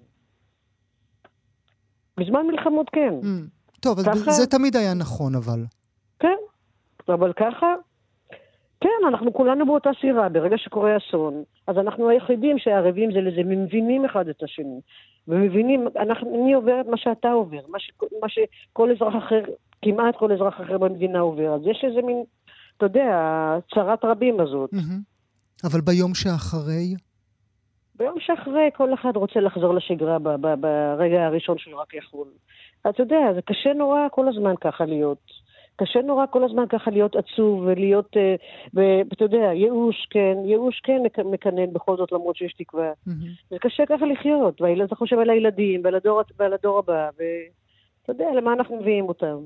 [2.17, 3.13] בזמן מלחמות כן.
[3.21, 3.79] Mm.
[3.79, 4.11] טוב, ככה...
[4.11, 5.63] אז זה תמיד היה נכון, אבל.
[6.19, 6.37] כן,
[7.09, 7.67] אבל ככה,
[8.81, 10.29] כן, אנחנו כולנו באותה סירה.
[10.29, 14.79] ברגע שקורה אסון, אז אנחנו היחידים שערבים זה לזה, מבינים אחד את השני.
[15.27, 17.91] ומבינים, אנחנו, אני עובר את מה שאתה עובר, מה, ש,
[18.21, 19.41] מה שכל אזרח אחר,
[19.81, 21.53] כמעט כל אזרח אחר במדינה עובר.
[21.55, 22.23] אז יש איזה מין,
[22.77, 23.11] אתה יודע,
[23.73, 24.69] צרת רבים הזאת.
[24.73, 25.67] Mm-hmm.
[25.69, 26.95] אבל ביום שאחרי?
[27.95, 32.27] ביום שאחרי כל אחד רוצה לחזור לשגרה ב- ב- ברגע הראשון שהוא רק יכול.
[32.89, 35.48] אתה יודע, זה קשה נורא כל הזמן ככה להיות.
[35.79, 38.35] קשה נורא כל הזמן ככה להיות עצוב ולהיות, אה,
[38.73, 42.91] ואתה יודע, ייאוש כן, ייאוש כן מקנן בכל זאת למרות שיש תקווה.
[42.91, 43.49] Mm-hmm.
[43.49, 48.25] זה קשה ככה לחיות, ואתה חושב על הילדים ועל הדור, ועל הדור הבא, ואתה יודע,
[48.35, 49.37] למה אנחנו מביאים אותם.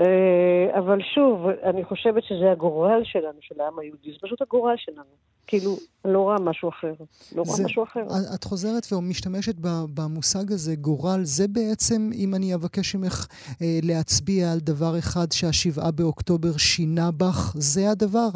[0.00, 5.30] אה, אבל שוב, אני חושבת שזה הגורל שלנו, של העם היהודי, זה פשוט הגורל שלנו.
[5.46, 6.92] כאילו, אני לא רואה משהו אחר.
[7.36, 8.02] לא רואה משהו אחר.
[8.34, 9.54] את חוזרת ומשתמשת
[9.94, 11.20] במושג הזה, גורל.
[11.22, 13.26] זה בעצם, אם אני אבקש ממך
[13.62, 18.28] אה, להצביע על דבר אחד שהשבעה באוקטובר שינה בך, זה הדבר?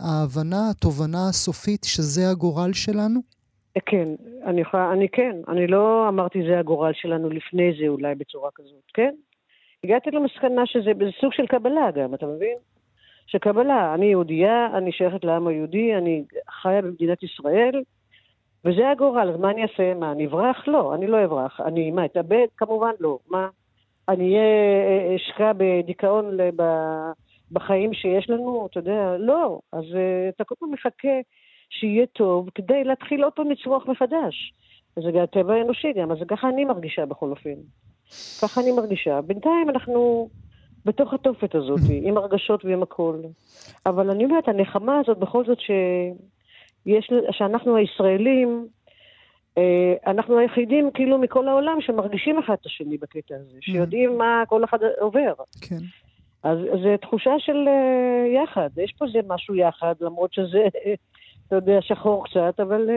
[0.00, 3.20] ההבנה, התובנה הסופית שזה הגורל שלנו?
[3.86, 4.08] כן,
[4.44, 5.36] אני יכולה, אני כן.
[5.48, 9.14] אני לא אמרתי זה הגורל שלנו לפני זה אולי בצורה כזאת, כן?
[9.84, 12.56] הגעתי למסקנה שזה סוג של קבלה גם, אתה מבין?
[13.26, 17.82] שקבלה, אני יהודייה, אני שייכת לעם היהודי, אני חיה במדינת ישראל,
[18.64, 19.94] וזה הגורל, אז מה אני אעשה?
[19.94, 20.68] מה, אני אברח?
[20.68, 21.60] לא, אני לא אברח.
[21.60, 22.46] אני, מה, אתאבד?
[22.56, 23.18] כמובן לא.
[23.30, 23.48] מה?
[24.08, 26.36] אני אהיה, אה, אשקע בדיכאון
[27.52, 28.66] בחיים שיש לנו?
[28.70, 29.60] אתה יודע, לא.
[29.72, 31.18] אז אה, אתה כל פעם מחכה
[31.70, 34.52] שיהיה טוב כדי להתחיל עוד פעם לצרוח מחדש.
[34.96, 37.54] זה הטבע האנושי גם, אז ככה אני מרגישה בכל אופן.
[38.42, 39.20] ככה אני מרגישה.
[39.20, 40.28] בינתיים אנחנו
[40.84, 43.16] בתוך התופת הזאת, עם הרגשות ועם הכל.
[43.86, 48.66] אבל אני אומרת, הנחמה הזאת בכל זאת שיש, שאנחנו הישראלים,
[49.58, 54.64] אה, אנחנו היחידים כאילו מכל העולם שמרגישים אחד את השני בקטע הזה, שיודעים מה כל
[54.64, 55.32] אחד עובר.
[55.60, 55.78] כן.
[56.42, 60.66] אז זו תחושה של אה, יחד, יש פה איזה משהו יחד, למרות שזה,
[61.46, 62.90] אתה יודע, שחור קצת, אבל...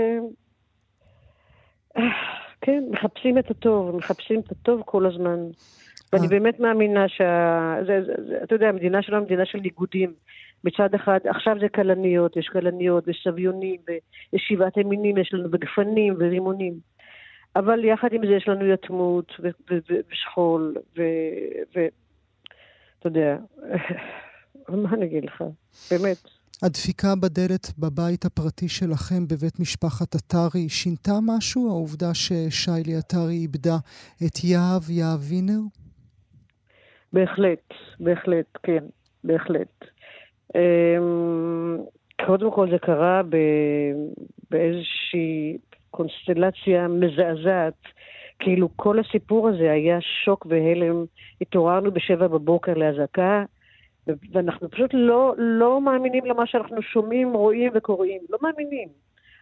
[2.65, 5.39] כן, מחפשים את הטוב, מחפשים את הטוב כל הזמן.
[6.13, 6.29] ואני אה.
[6.29, 7.75] באמת מאמינה שה...
[7.87, 10.13] זה, זה, זה, אתה יודע, המדינה שלנו היא מדינה של ניגודים.
[10.63, 16.73] מצד אחד, עכשיו זה כלניות, יש כלניות וסביונים, ויש שבעת המינים, יש לנו וגפנים ורימונים.
[17.55, 19.31] אבל יחד עם זה יש לנו יתמות
[20.11, 20.75] ושכול,
[21.75, 23.37] ואתה יודע,
[24.69, 25.43] מה אני אגיד לך,
[25.91, 26.17] באמת.
[26.63, 31.69] הדפיקה בדלת בבית הפרטי שלכם בבית משפחת עטרי שינתה משהו?
[31.69, 33.77] העובדה ששיילי עטרי איבדה
[34.25, 35.61] את יהב, יהב וינר?
[37.13, 38.83] בהחלט, בהחלט, כן,
[39.23, 39.85] בהחלט.
[40.55, 41.77] אמ,
[42.25, 43.21] קודם כל זה קרה
[44.51, 45.57] באיזושהי
[45.91, 47.81] קונסטלציה מזעזעת.
[48.39, 51.05] כאילו כל הסיפור הזה היה שוק והלם.
[51.41, 53.43] התעוררנו בשבע בבוקר לאזעקה,
[54.07, 58.21] ואנחנו פשוט לא, לא מאמינים למה שאנחנו שומעים, רואים וקוראים.
[58.29, 58.89] לא מאמינים.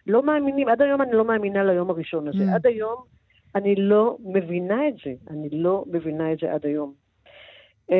[0.06, 0.68] לא מאמינים.
[0.68, 2.44] עד היום אני לא מאמינה ליום הראשון הזה.
[2.44, 2.54] Mm.
[2.54, 2.96] עד היום
[3.54, 5.12] אני לא מבינה את זה.
[5.30, 6.92] אני לא מבינה את זה עד היום.
[7.90, 7.94] Um,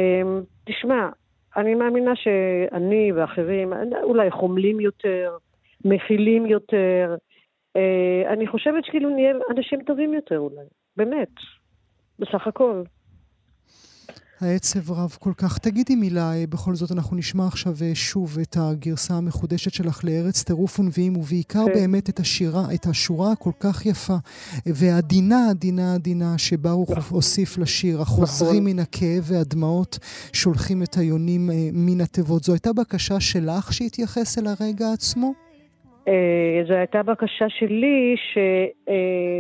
[0.65, 1.09] תשמע,
[1.57, 5.37] אני מאמינה שאני ואחרים אולי חומלים יותר,
[5.85, 7.17] מכילים יותר.
[7.79, 10.67] Uh, אני חושבת שכאילו נהיה אנשים טובים יותר אולי.
[10.97, 11.29] באמת.
[12.19, 12.83] בסך הכל.
[14.45, 15.59] העצב רב כל כך.
[15.59, 20.43] תגידי מילה, אה, בכל זאת אנחנו נשמע עכשיו אה, שוב את הגרסה המחודשת שלך לארץ
[20.43, 21.73] טירוף ונביאים, ובעיקר כן.
[21.75, 24.17] באמת את השירה, את השורה הכל כך יפה,
[24.67, 27.17] והעדינה, עדינה, עדינה, שברוך נכון.
[27.17, 28.73] הוסיף לשיר, החוזרים נכון.
[28.73, 29.99] מן הכאב והדמעות,
[30.33, 32.43] שולחים את היונים אה, מן התיבות.
[32.45, 35.33] זו הייתה בקשה שלך שהתייחס אל הרגע עצמו?
[36.69, 38.15] זו הייתה בקשה שלי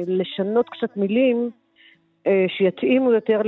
[0.06, 1.50] לשנות קצת מילים.
[2.26, 3.40] אה, שיתאימו יותר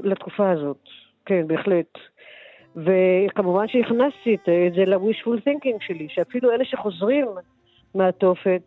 [0.00, 0.78] לתקופה הזאת.
[1.26, 1.98] כן, בהחלט.
[2.76, 7.26] וכמובן שהכנסתי את זה ל-wishful thinking שלי, שאפילו אלה שחוזרים
[7.94, 8.62] מהתופת,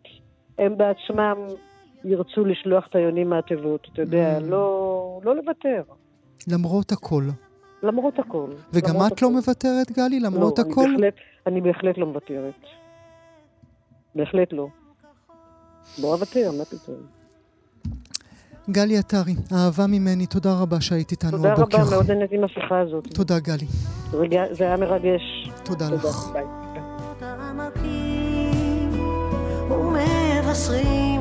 [0.58, 1.36] הם בעצמם
[2.04, 4.42] ירצו לשלוח את היונים מהתיבות, אתה יודע, mm.
[4.42, 5.82] לא, לא לוותר.
[6.48, 7.22] למרות הכל.
[7.82, 8.50] למרות הכל.
[8.72, 9.26] וגם למרות את הכל.
[9.26, 10.80] לא מוותרת, גלי, למרות לא, הכל?
[10.80, 11.14] אני בהחלט,
[11.46, 12.54] אני בהחלט לא מוותרת.
[14.14, 14.68] בהחלט לא.
[16.02, 17.21] לא אוותר, מה פתאום.
[18.70, 21.78] גלי עטרי, אהבה ממני, תודה רבה שהיית איתנו תודה הבוקר.
[21.78, 23.08] רבה, מאוד נהניתי עם השיחה הזאת.
[23.14, 23.66] תודה, גלי.
[24.14, 25.22] רגע- זה היה מרגש.
[25.64, 26.28] תודה לך.
[26.32, 26.44] ביי.
[29.70, 31.20] ומבשרים